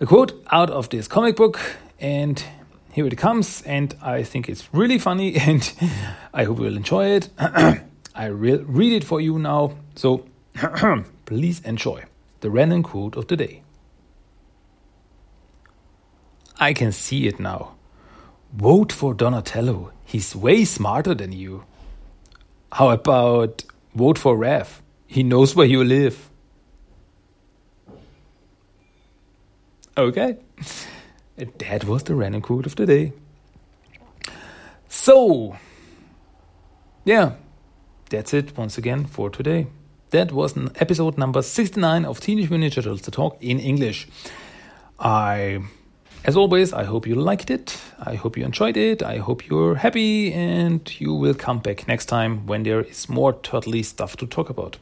A 0.00 0.06
quote 0.06 0.32
out 0.52 0.70
of 0.70 0.88
this 0.90 1.08
comic 1.08 1.36
book, 1.36 1.58
and 1.98 2.44
here 2.92 3.06
it 3.06 3.16
comes. 3.18 3.62
And 3.62 3.94
I 4.02 4.22
think 4.22 4.48
it's 4.48 4.68
really 4.72 4.98
funny, 4.98 5.36
and 5.48 5.72
I 6.32 6.44
hope 6.44 6.58
you'll 6.58 6.76
enjoy 6.76 7.06
it. 7.08 7.28
I 7.38 8.30
will 8.30 8.64
read 8.64 8.92
it 8.92 9.04
for 9.04 9.20
you 9.20 9.38
now. 9.38 9.76
So, 9.94 10.26
please 11.26 11.60
enjoy 11.60 12.04
the 12.40 12.50
random 12.50 12.82
quote 12.82 13.16
of 13.16 13.28
the 13.28 13.36
day. 13.36 13.62
I 16.58 16.72
can 16.72 16.90
see 16.90 17.28
it 17.28 17.38
now. 17.38 17.76
Vote 18.52 18.92
for 18.92 19.14
Donatello. 19.14 19.92
He's 20.04 20.34
way 20.34 20.64
smarter 20.64 21.14
than 21.14 21.32
you. 21.32 21.64
How 22.72 22.90
about 22.90 23.64
Vote 23.94 24.18
for 24.18 24.36
Raph. 24.36 24.80
He 25.06 25.22
knows 25.22 25.54
where 25.54 25.66
you 25.66 25.84
live. 25.84 26.30
Okay. 29.96 30.36
That 31.38 31.84
was 31.84 32.02
the 32.02 32.14
random 32.14 32.42
quote 32.42 32.66
of 32.66 32.76
the 32.76 32.86
day. 32.86 33.12
So, 34.88 35.56
yeah, 37.04 37.32
that's 38.10 38.34
it 38.34 38.56
once 38.56 38.78
again 38.78 39.06
for 39.06 39.30
today. 39.30 39.66
That 40.10 40.32
was 40.32 40.56
episode 40.76 41.18
number 41.18 41.42
69 41.42 42.04
of 42.04 42.20
Teenage 42.20 42.50
Mutant 42.50 42.72
Turtles, 42.72 43.02
the 43.02 43.10
talk 43.10 43.36
in 43.40 43.60
English. 43.60 44.08
I 44.98 45.60
as 46.24 46.36
always, 46.36 46.72
I 46.72 46.84
hope 46.84 47.06
you 47.06 47.14
liked 47.14 47.50
it. 47.50 47.80
I 48.00 48.16
hope 48.16 48.36
you 48.36 48.44
enjoyed 48.44 48.76
it. 48.76 49.02
I 49.02 49.18
hope 49.18 49.46
you're 49.46 49.76
happy 49.76 50.32
and 50.32 51.00
you 51.00 51.14
will 51.14 51.34
come 51.34 51.60
back 51.60 51.86
next 51.86 52.06
time 52.06 52.46
when 52.46 52.64
there 52.64 52.80
is 52.80 53.08
more 53.08 53.32
turtly 53.32 53.84
stuff 53.84 54.16
to 54.16 54.26
talk 54.26 54.50
about. 54.50 54.78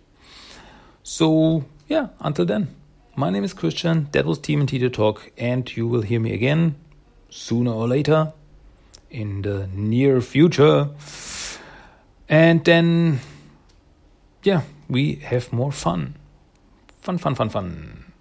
So, 1.03 1.65
yeah, 1.89 2.09
until 2.21 2.47
then, 2.47 2.75
my 3.17 3.31
name 3.31 3.45
is 3.45 3.53
Christian. 3.53 4.09
That 4.13 4.25
was 4.27 4.39
TMNT 4.39 4.79
to 4.81 4.91
Talk, 4.91 5.33
and 5.37 5.77
you 5.77 5.89
will 5.89 6.03
hear 6.03 6.21
me 6.21 6.33
again 6.33 6.77
sooner 7.31 7.73
or 7.73 7.89
later 7.89 8.33
in 9.11 9.43
the 9.43 9.69
near 9.75 10.21
future. 10.21 10.91
And 12.29 12.65
then, 12.65 13.21
yeah, 14.43 14.63
we 14.89 15.17
have 15.17 15.53
more 15.53 15.73
fun. 15.73 16.15
Fun, 17.01 17.19
fun, 17.19 17.35
fun, 17.35 17.49
fun. 17.49 18.13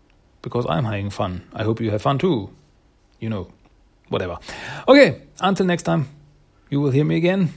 Because 0.42 0.66
I'm 0.70 0.86
having 0.86 1.10
fun. 1.10 1.44
I 1.54 1.64
hope 1.64 1.82
you 1.82 1.92
have 1.92 2.02
fun 2.02 2.18
too 2.18 2.50
you 3.20 3.30
know, 3.30 3.48
whatever. 4.10 4.38
Okay, 4.88 5.24
until 5.40 5.66
next 5.66 5.84
time, 5.84 6.08
you 6.70 6.80
will 6.82 6.92
hear 6.92 7.06
me 7.06 7.18
again. 7.18 7.54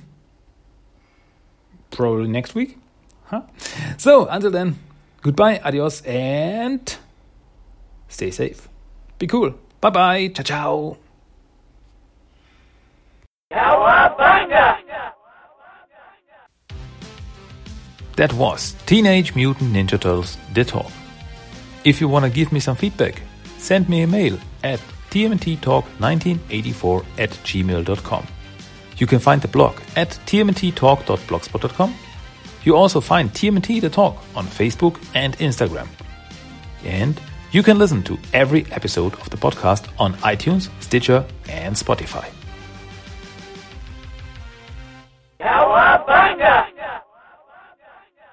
Probably 1.91 2.29
next 2.29 2.55
week. 2.55 2.79
Huh? 3.25 3.43
So, 3.97 4.27
until 4.27 4.51
then, 4.51 4.79
goodbye, 5.23 5.61
adios, 5.65 6.01
and 6.03 6.97
stay 8.09 8.31
safe. 8.31 8.69
Be 9.19 9.27
cool. 9.27 9.55
Bye 9.81 9.91
bye. 9.91 10.29
Ciao, 10.29 10.43
ciao. 10.43 10.97
That 18.17 18.33
was 18.33 18.75
Teenage 18.87 19.35
Mutant 19.37 19.73
Ninja 19.73 19.91
Turtles 20.01 20.37
The 20.53 20.65
Talk. 20.65 20.91
If 21.85 22.01
you 22.01 22.09
want 22.09 22.25
to 22.25 22.31
give 22.31 22.51
me 22.51 22.59
some 22.59 22.75
feedback, 22.75 23.23
send 23.59 23.89
me 23.89 24.03
a 24.03 24.09
mail 24.09 24.37
at 24.65 24.81
tmnttalk1984 25.11 27.05
at 27.19 27.31
gmail.com. 27.31 28.27
You 28.97 29.07
can 29.07 29.21
find 29.21 29.41
the 29.41 29.47
blog 29.47 29.79
at 29.95 30.11
tmnttalk.blogspot.com. 30.27 31.95
You 32.65 32.77
also 32.77 33.01
find 33.01 33.31
TMNT 33.31 33.81
The 33.81 33.89
Talk 33.89 34.17
on 34.35 34.47
Facebook 34.47 35.01
and 35.15 35.39
Instagram. 35.39 35.87
And 36.85 37.21
you 37.51 37.63
can 37.63 37.79
listen 37.79 38.03
to 38.03 38.19
every 38.35 38.67
episode 38.73 39.15
of 39.15 39.31
the 39.31 39.39
podcast 39.39 39.89
on 39.99 40.13
iTunes, 40.17 40.69
Stitcher, 40.83 41.25
and 41.49 41.75
Spotify. 41.75 42.29
Cowabunga! 45.41 46.78